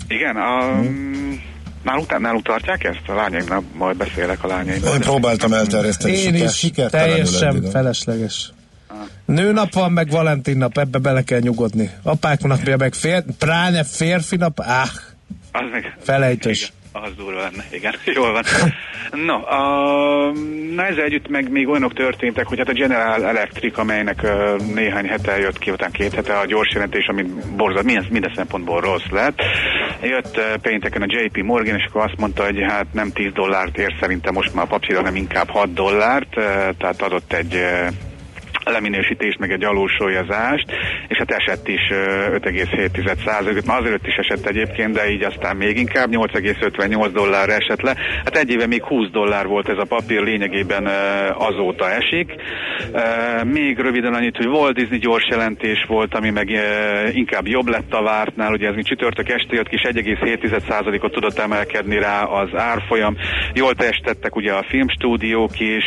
[0.08, 0.80] Igen, a,
[1.82, 3.02] náluk, náluk tartják ezt?
[3.06, 4.94] A lányaimnál majd beszélek a lányaimmal.
[4.94, 7.70] Én próbáltam elterjeszteni, Én siker, is teljesen eddig.
[7.70, 8.50] felesleges.
[9.24, 11.90] Nőnap van, meg Valentin nap, ebbe bele kell nyugodni.
[12.02, 14.88] Apák napja, meg fér, pláne férfi nap, áh,
[15.52, 15.96] Az meg...
[16.00, 16.58] felejtős.
[16.92, 18.42] Igen, az durva lenne, igen, jól van.
[19.26, 20.32] No, a,
[20.74, 25.06] na ezzel együtt meg még olyanok történtek, hogy hát a General Electric, amelynek uh, néhány
[25.06, 29.08] hete jött ki, után két hete a gyors jelentés, amit borzat, minden, minden szempontból rossz
[29.10, 29.38] lett.
[30.04, 33.78] Jött uh, pénteken a JP Morgan, és akkor azt mondta, hogy hát nem 10 dollárt
[33.78, 36.44] ér szerintem most már a papír, hanem inkább 6 dollárt, uh,
[36.78, 37.94] tehát adott egy uh,
[38.64, 40.66] leminősítést, meg egy alulsúlyozást,
[41.08, 45.78] és hát esett is ö, 5,7 már azért is esett egyébként, de így aztán még
[45.78, 47.96] inkább 8,58 dollár esett le.
[48.24, 50.88] Hát egy éve még 20 dollár volt ez a papír, lényegében
[51.34, 52.32] azóta esik.
[53.44, 56.48] Még röviden annyit, hogy Walt Disney gyors jelentés volt, ami meg
[57.12, 61.38] inkább jobb lett a vártnál, ugye ez még csütörtök este jött ki, és 1,7%-ot tudott
[61.38, 63.16] emelkedni rá az árfolyam.
[63.54, 65.84] Jól teljesítettek ugye a filmstúdiók is,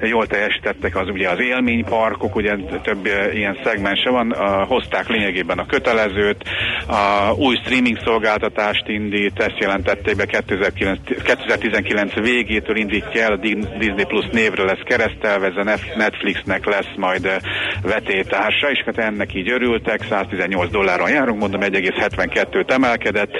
[0.00, 1.38] jól teljesítettek az ugye az
[1.84, 6.44] élményparkok, ugye több ö, ilyen szegmense van, a, hozták lényegében a kötelezőt,
[6.86, 13.68] a új streaming szolgáltatást indít, ezt jelentették be 2009, 2019 végétől indítja el, a Di-
[13.78, 17.36] Disney Plus névre lesz keresztelve, ez a Nef- Netflixnek lesz majd ö,
[17.82, 23.30] vetétársa, és hát ennek így örültek, 118 dolláron járunk, mondom 1,72-t emelkedett.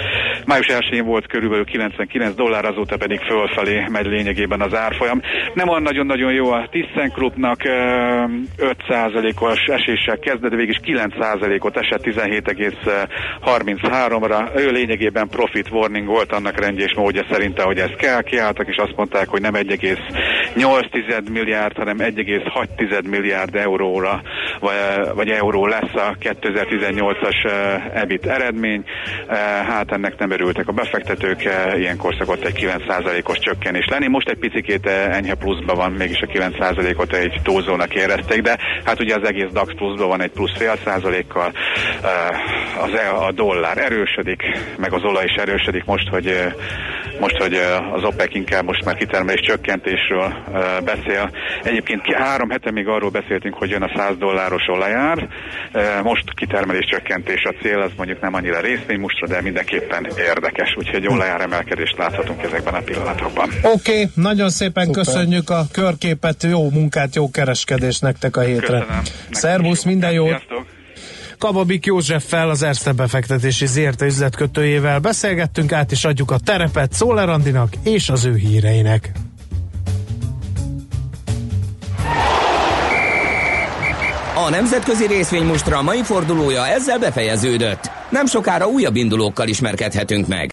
[0.46, 5.20] Május 1-én volt körülbelül 99 dollár, azóta pedig fölfelé megy lényegében az árfolyam.
[5.54, 8.24] Nem olyan nagyon-nagyon jó a ThyssenKruppnak, ö,
[8.58, 14.56] 5%-os eséssel kezdett, de végig is 9%-ot esett 17,33-ra.
[14.56, 18.22] Ő lényegében profit warning volt annak rendje és módja szerint, hogy ez kell.
[18.22, 24.22] Kiálltak és azt mondták, hogy nem 1,8 milliárd, hanem 1,6 milliárd euróra
[24.60, 24.74] vagy,
[25.14, 28.84] vagy euró lesz a 2018-as eh, EBIT eredmény.
[29.66, 31.42] Hát ennek nem örültek a befektetők,
[31.76, 34.08] ilyenkor szokott egy 9%-os csökkenés lenni.
[34.08, 37.94] Most egy picikét enyhe pluszban van, mégis a 9%-ot egy túlzónak
[38.28, 41.52] érezték, de hát ugye az egész DAX pluszban van egy plusz fél százalékkal,
[42.02, 44.42] Eh, az, e- a dollár erősödik,
[44.76, 46.52] meg az olaj is erősödik most, hogy eh,
[47.20, 47.54] most, hogy
[47.94, 50.34] az OPEC inkább most már kitermelés csökkentésről
[50.84, 51.30] beszél.
[51.62, 55.28] Egyébként három hete még arról beszéltünk, hogy jön a 100 dolláros olajár.
[56.02, 61.40] Most kitermelés csökkentés a cél, az mondjuk nem annyira részvénymustra, de mindenképpen érdekes, úgyhogy olajár
[61.40, 63.48] emelkedést láthatunk ezekben a pillanatokban.
[63.62, 65.04] Oké, okay, nagyon szépen Szuper.
[65.04, 68.78] köszönjük a körképet, jó munkát, jó kereskedés nektek a hétre.
[68.78, 69.02] Köszönöm.
[69.30, 70.28] Szervusz, minden jót!
[70.28, 70.66] Sziasztok!
[71.38, 77.72] Kababik Józseffel, az Erste befektetési ZRT üzletkötőjével beszélgettünk, át is adjuk a terepet Szóler Andinak
[77.82, 79.12] és az ő híreinek.
[84.46, 87.90] A nemzetközi részvénymustra mai fordulója ezzel befejeződött.
[88.10, 90.42] Nem sokára újabb indulókkal ismerkedhetünk meg.